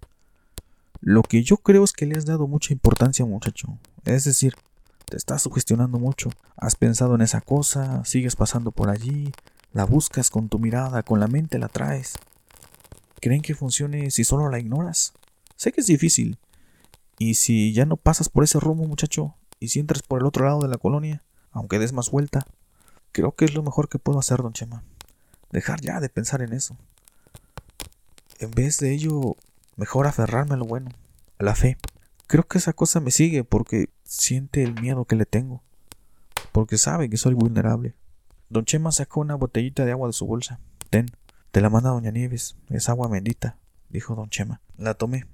Lo 1.02 1.23
que 1.23 1.41
yo 1.41 1.58
creo 1.58 1.84
es 1.84 1.93
que 1.93 2.06
le 2.06 2.15
has 2.15 2.26
dado 2.26 2.47
mucha 2.47 2.73
importancia, 2.73 3.26
muchacho. 3.26 3.80
Es 4.06 4.26
decir, 4.26 4.54
te 5.06 5.17
estás 5.17 5.41
sugestionando 5.41 5.97
mucho. 5.97 6.30
Has 6.56 6.76
pensado 6.76 7.15
en 7.15 7.21
esa 7.21 7.41
cosa, 7.41 8.06
sigues 8.06 8.36
pasando 8.36 8.71
por 8.71 8.89
allí, 8.89 9.32
la 9.73 9.86
buscas 9.86 10.30
con 10.30 10.47
tu 10.47 10.60
mirada, 10.60 11.02
con 11.02 11.19
la 11.19 11.28
mente 11.28 11.58
la 11.58 11.69
traes. 11.69 12.13
¿Creen 13.19 13.41
que 13.41 13.56
funcione 13.56 14.12
si 14.12 14.23
solo 14.23 14.50
la 14.50 14.60
ignoras? 14.60 15.13
Sé 15.56 15.71
que 15.71 15.82
es 15.82 15.88
difícil. 15.88 16.38
Y 17.17 17.34
si 17.34 17.73
ya 17.73 17.86
no 17.86 17.97
pasas 17.97 18.30
por 18.30 18.43
ese 18.43 18.60
rumbo, 18.60 18.86
muchacho, 18.86 19.34
y 19.60 19.69
si 19.69 19.80
entras 19.80 20.04
por 20.04 20.19
el 20.19 20.28
otro 20.28 20.45
lado 20.45 20.60
de 20.62 20.67
la 20.67 20.78
colonia, 20.78 21.23
aunque 21.52 21.80
des 21.80 21.93
más 21.93 22.12
vuelta, 22.12 22.45
creo 23.12 23.32
que 23.34 23.45
es 23.45 23.56
lo 23.56 23.63
mejor 23.63 23.89
que 23.89 23.97
puedo 23.97 24.19
hacer, 24.19 24.38
don 24.43 24.54
Chema. 24.54 24.84
Dejar 25.51 25.81
ya 25.81 25.99
de 25.99 26.10
pensar 26.10 26.41
en 26.41 26.53
eso. 26.53 26.77
En 28.39 28.51
vez 28.51 28.77
de 28.79 28.93
ello, 28.93 29.36
mejor 29.75 30.07
aferrarme 30.07 30.53
a 30.53 30.57
lo 30.57 30.65
bueno, 30.65 30.91
a 31.39 31.43
la 31.43 31.55
fe. 31.55 31.77
Creo 32.27 32.43
que 32.47 32.57
esa 32.57 32.73
cosa 32.73 32.99
me 32.99 33.12
sigue 33.12 33.43
porque 33.43 33.89
siente 34.03 34.63
el 34.63 34.79
miedo 34.79 35.05
que 35.05 35.15
le 35.15 35.25
tengo, 35.25 35.63
porque 36.51 36.77
sabe 36.77 37.10
que 37.10 37.17
soy 37.17 37.33
vulnerable. 37.33 37.95
Don 38.49 38.65
Chema 38.65 38.91
sacó 38.91 39.21
una 39.21 39.36
botellita 39.36 39.86
de 39.86 39.91
agua 39.91 40.07
de 40.07 40.13
su 40.13 40.25
bolsa. 40.25 40.60
Ten, 40.89 41.07
te 41.51 41.62
la 41.62 41.69
manda 41.69 41.89
doña 41.89 42.12
Nieves, 42.12 42.57
es 42.69 42.89
agua 42.89 43.07
bendita, 43.07 43.57
dijo 43.89 44.15
don 44.15 44.29
Chema. 44.29 44.62
La 44.77 44.93
tomé. 44.93 45.25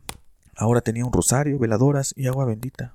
Ahora 0.55 0.81
tenía 0.81 1.05
un 1.05 1.13
rosario, 1.13 1.57
veladoras 1.57 2.13
y 2.15 2.27
agua 2.27 2.45
bendita. 2.45 2.93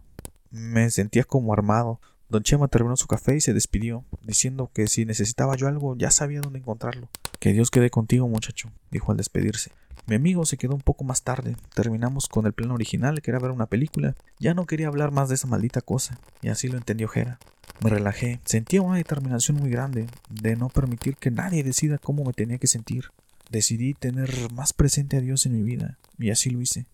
Me 0.50 0.90
sentía 0.90 1.24
como 1.24 1.52
armado. 1.52 2.00
Don 2.28 2.42
Chema 2.42 2.68
terminó 2.68 2.96
su 2.96 3.06
café 3.06 3.36
y 3.36 3.40
se 3.40 3.54
despidió, 3.54 4.04
diciendo 4.22 4.70
que 4.74 4.86
si 4.86 5.06
necesitaba 5.06 5.56
yo 5.56 5.66
algo 5.66 5.96
ya 5.96 6.10
sabía 6.10 6.40
dónde 6.40 6.58
encontrarlo. 6.58 7.08
Que 7.38 7.52
Dios 7.52 7.70
quede 7.70 7.88
contigo, 7.88 8.28
muchacho, 8.28 8.70
dijo 8.90 9.12
al 9.12 9.16
despedirse. 9.16 9.70
Mi 10.06 10.14
amigo 10.14 10.44
se 10.44 10.56
quedó 10.56 10.74
un 10.74 10.80
poco 10.80 11.04
más 11.04 11.22
tarde. 11.22 11.56
Terminamos 11.74 12.28
con 12.28 12.46
el 12.46 12.52
plan 12.52 12.70
original, 12.70 13.20
que 13.22 13.30
era 13.30 13.38
ver 13.38 13.50
una 13.50 13.66
película. 13.66 14.14
Ya 14.38 14.54
no 14.54 14.66
quería 14.66 14.88
hablar 14.88 15.10
más 15.10 15.28
de 15.28 15.34
esa 15.34 15.46
maldita 15.46 15.80
cosa, 15.80 16.18
y 16.42 16.48
así 16.48 16.68
lo 16.68 16.76
entendió 16.78 17.08
Jera. 17.08 17.38
Me 17.82 17.90
relajé. 17.90 18.40
Sentía 18.44 18.82
una 18.82 18.96
determinación 18.96 19.58
muy 19.58 19.70
grande 19.70 20.06
de 20.28 20.56
no 20.56 20.68
permitir 20.68 21.16
que 21.16 21.30
nadie 21.30 21.62
decida 21.62 21.98
cómo 21.98 22.24
me 22.24 22.32
tenía 22.32 22.58
que 22.58 22.66
sentir. 22.66 23.10
Decidí 23.50 23.94
tener 23.94 24.30
más 24.52 24.72
presente 24.72 25.16
a 25.16 25.20
Dios 25.20 25.46
en 25.46 25.52
mi 25.52 25.62
vida, 25.62 25.98
y 26.18 26.30
así 26.30 26.50
lo 26.50 26.60
hice. 26.60 26.86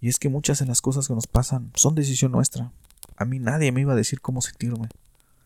Y 0.00 0.08
es 0.08 0.18
que 0.18 0.28
muchas 0.28 0.58
de 0.58 0.66
las 0.66 0.82
cosas 0.82 1.08
que 1.08 1.14
nos 1.14 1.26
pasan 1.26 1.70
son 1.74 1.94
decisión 1.94 2.32
nuestra. 2.32 2.72
A 3.16 3.24
mí 3.24 3.38
nadie 3.38 3.72
me 3.72 3.80
iba 3.80 3.92
a 3.92 3.96
decir 3.96 4.20
cómo 4.20 4.40
sentirme. 4.40 4.88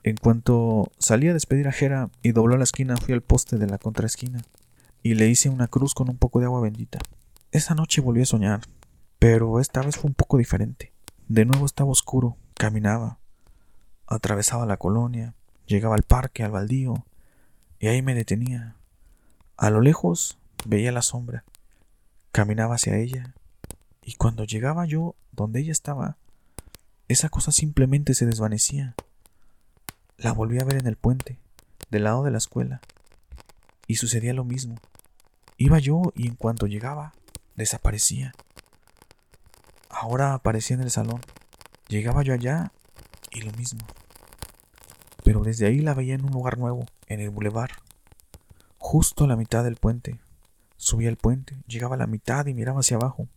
En 0.03 0.17
cuanto 0.17 0.91
salí 0.99 1.29
a 1.29 1.35
despedir 1.35 1.69
a 1.69 1.73
Jera 1.73 2.11
y 2.23 2.33
dobló 2.33 2.57
la 2.57 2.65
esquina, 2.65 2.97
fui 2.97 3.15
al 3.15 3.23
poste 3.23 3.59
de 3.59 3.67
la 3.67 3.79
contraesquina 3.79 4.43
y 5.03 5.15
le 5.15 5.29
hice 5.29 5.49
una 5.49 5.69
cruz 5.69 5.95
con 5.95 6.09
un 6.09 6.17
poco 6.17 6.41
de 6.41 6.47
agua 6.47 6.61
bendita. 6.61 6.99
Esa 7.51 7.75
noche 7.75 8.01
volví 8.01 8.23
a 8.23 8.27
soñar, 8.27 8.61
pero 9.19 9.61
esta 9.61 9.83
vez 9.83 9.97
fue 9.97 10.09
un 10.09 10.15
poco 10.15 10.39
diferente. 10.39 10.93
De 11.29 11.45
nuevo 11.45 11.67
estaba 11.67 11.91
oscuro, 11.91 12.37
caminaba, 12.55 13.19
atravesaba 14.07 14.67
la 14.67 14.77
colonia, 14.77 15.35
llegaba 15.67 15.95
al 15.95 16.03
parque, 16.03 16.43
al 16.43 16.51
baldío, 16.51 17.05
y 17.79 17.89
ahí 17.89 18.03
me 18.03 18.15
detenía. 18.15 18.77
A 19.57 19.71
lo 19.71 19.81
lejos 19.81 20.39
veía 20.67 20.93
la 20.93 21.03
sombra, 21.03 21.45
caminaba 22.33 22.77
hacia 22.77 22.97
ella, 22.97 23.35
y 24.03 24.15
cuando 24.15 24.45
llegaba 24.45 24.87
yo 24.87 25.15
donde 25.33 25.61
ella 25.61 25.73
estaba, 25.73 26.17
esa 27.09 27.31
cosa 27.31 27.53
simplemente 27.53 28.15
se 28.15 28.27
desvanecía. 28.27 28.95
La 30.19 30.33
volví 30.33 30.61
a 30.61 30.65
ver 30.65 30.77
en 30.77 30.87
el 30.87 30.97
puente, 30.97 31.39
del 31.91 32.05
lado 32.05 32.23
de 32.23 32.31
la 32.31 32.39
escuela, 32.39 32.81
y 33.87 33.97
sucedía 33.97 34.35
lo 34.35 34.45
mismo. 34.45 34.77
Iba 35.57 35.79
yo 35.79 36.13
y 36.15 36.29
en 36.29 36.37
cuanto 36.37 36.67
llegaba, 36.67 37.15
desaparecía. 37.57 38.35
Ahora 39.89 40.35
aparecía 40.35 40.77
en 40.77 40.83
el 40.83 40.91
salón. 40.91 41.21
Llegaba 41.89 42.23
yo 42.23 42.35
allá 42.35 42.73
y 43.33 43.41
lo 43.41 43.53
mismo. 43.53 43.81
Pero 45.25 45.43
desde 45.43 45.67
ahí 45.67 45.81
la 45.81 45.95
veía 45.95 46.15
en 46.15 46.25
un 46.25 46.31
lugar 46.31 46.59
nuevo, 46.59 46.87
en 47.07 47.21
el 47.21 47.31
bulevar, 47.31 47.71
justo 48.77 49.25
a 49.25 49.29
la 49.29 49.37
mitad 49.37 49.65
del 49.65 49.77
puente. 49.77 50.21
Subía 50.77 51.09
el 51.09 51.17
puente, 51.17 51.57
llegaba 51.67 51.97
a 51.97 51.99
la 51.99 52.07
mitad 52.07 52.47
y 52.47 52.55
miraba 52.55 52.81
hacia 52.81 52.99
abajo. 52.99 53.29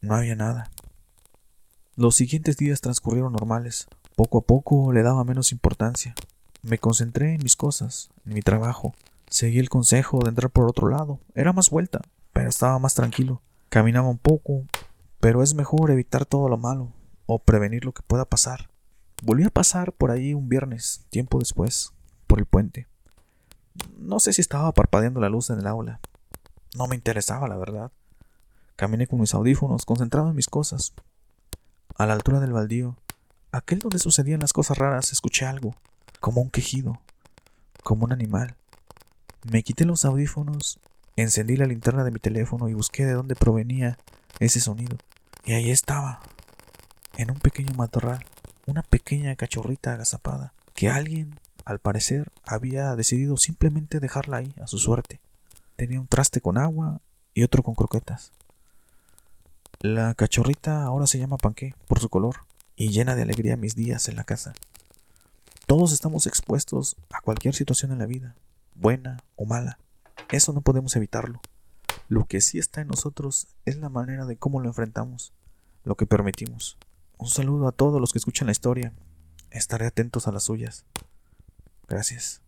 No 0.00 0.14
había 0.14 0.36
nada. 0.36 0.70
Los 1.98 2.14
siguientes 2.14 2.56
días 2.56 2.80
transcurrieron 2.80 3.32
normales. 3.32 3.88
Poco 4.14 4.38
a 4.38 4.42
poco 4.42 4.92
le 4.92 5.02
daba 5.02 5.24
menos 5.24 5.50
importancia. 5.50 6.14
Me 6.62 6.78
concentré 6.78 7.34
en 7.34 7.42
mis 7.42 7.56
cosas, 7.56 8.10
en 8.24 8.34
mi 8.34 8.40
trabajo. 8.40 8.94
Seguí 9.28 9.58
el 9.58 9.68
consejo 9.68 10.20
de 10.20 10.28
entrar 10.28 10.48
por 10.48 10.68
otro 10.68 10.88
lado. 10.88 11.18
Era 11.34 11.52
más 11.52 11.70
vuelta, 11.70 12.00
pero 12.32 12.50
estaba 12.50 12.78
más 12.78 12.94
tranquilo. 12.94 13.42
Caminaba 13.68 14.06
un 14.06 14.18
poco, 14.18 14.64
pero 15.18 15.42
es 15.42 15.54
mejor 15.54 15.90
evitar 15.90 16.24
todo 16.24 16.48
lo 16.48 16.56
malo 16.56 16.92
o 17.26 17.40
prevenir 17.40 17.84
lo 17.84 17.90
que 17.90 18.04
pueda 18.04 18.24
pasar. 18.24 18.70
Volví 19.24 19.42
a 19.42 19.50
pasar 19.50 19.92
por 19.92 20.12
ahí 20.12 20.34
un 20.34 20.48
viernes, 20.48 21.04
tiempo 21.10 21.40
después, 21.40 21.94
por 22.28 22.38
el 22.38 22.46
puente. 22.46 22.86
No 23.98 24.20
sé 24.20 24.32
si 24.32 24.40
estaba 24.40 24.72
parpadeando 24.72 25.18
la 25.18 25.30
luz 25.30 25.50
en 25.50 25.58
el 25.58 25.66
aula. 25.66 25.98
No 26.76 26.86
me 26.86 26.94
interesaba, 26.94 27.48
la 27.48 27.56
verdad. 27.56 27.90
Caminé 28.76 29.08
con 29.08 29.18
mis 29.18 29.34
audífonos, 29.34 29.84
concentrado 29.84 30.28
en 30.28 30.36
mis 30.36 30.46
cosas. 30.46 30.94
A 31.98 32.06
la 32.06 32.12
altura 32.12 32.38
del 32.38 32.52
baldío, 32.52 32.96
aquel 33.50 33.80
donde 33.80 33.98
sucedían 33.98 34.38
las 34.38 34.52
cosas 34.52 34.78
raras, 34.78 35.10
escuché 35.10 35.46
algo, 35.46 35.74
como 36.20 36.40
un 36.40 36.48
quejido, 36.48 37.00
como 37.82 38.04
un 38.04 38.12
animal. 38.12 38.54
Me 39.50 39.64
quité 39.64 39.84
los 39.84 40.04
audífonos, 40.04 40.78
encendí 41.16 41.56
la 41.56 41.66
linterna 41.66 42.04
de 42.04 42.12
mi 42.12 42.20
teléfono 42.20 42.68
y 42.68 42.74
busqué 42.74 43.04
de 43.04 43.14
dónde 43.14 43.34
provenía 43.34 43.98
ese 44.38 44.60
sonido. 44.60 44.96
Y 45.44 45.54
ahí 45.54 45.72
estaba, 45.72 46.20
en 47.16 47.32
un 47.32 47.40
pequeño 47.40 47.74
matorral, 47.74 48.24
una 48.66 48.82
pequeña 48.82 49.34
cachorrita 49.34 49.94
agazapada, 49.94 50.52
que 50.74 50.88
alguien, 50.88 51.40
al 51.64 51.80
parecer, 51.80 52.30
había 52.46 52.94
decidido 52.94 53.36
simplemente 53.36 53.98
dejarla 53.98 54.36
ahí 54.36 54.54
a 54.62 54.68
su 54.68 54.78
suerte. 54.78 55.20
Tenía 55.74 55.98
un 55.98 56.06
traste 56.06 56.40
con 56.40 56.58
agua 56.58 57.00
y 57.34 57.42
otro 57.42 57.64
con 57.64 57.74
croquetas. 57.74 58.30
La 59.80 60.12
cachorrita 60.14 60.82
ahora 60.82 61.06
se 61.06 61.20
llama 61.20 61.36
Panqué 61.36 61.76
por 61.86 62.00
su 62.00 62.08
color 62.08 62.38
y 62.74 62.88
llena 62.88 63.14
de 63.14 63.22
alegría 63.22 63.56
mis 63.56 63.76
días 63.76 64.08
en 64.08 64.16
la 64.16 64.24
casa. 64.24 64.52
Todos 65.68 65.92
estamos 65.92 66.26
expuestos 66.26 66.96
a 67.12 67.20
cualquier 67.20 67.54
situación 67.54 67.92
en 67.92 68.00
la 68.00 68.06
vida, 68.06 68.34
buena 68.74 69.22
o 69.36 69.44
mala. 69.44 69.78
Eso 70.32 70.52
no 70.52 70.62
podemos 70.62 70.96
evitarlo. 70.96 71.40
Lo 72.08 72.24
que 72.24 72.40
sí 72.40 72.58
está 72.58 72.80
en 72.80 72.88
nosotros 72.88 73.46
es 73.66 73.76
la 73.76 73.88
manera 73.88 74.26
de 74.26 74.36
cómo 74.36 74.58
lo 74.58 74.66
enfrentamos, 74.66 75.32
lo 75.84 75.96
que 75.96 76.06
permitimos. 76.06 76.76
Un 77.16 77.28
saludo 77.28 77.68
a 77.68 77.72
todos 77.72 78.00
los 78.00 78.10
que 78.10 78.18
escuchan 78.18 78.46
la 78.46 78.52
historia. 78.52 78.92
Estaré 79.52 79.86
atentos 79.86 80.26
a 80.26 80.32
las 80.32 80.42
suyas. 80.42 80.86
Gracias. 81.86 82.42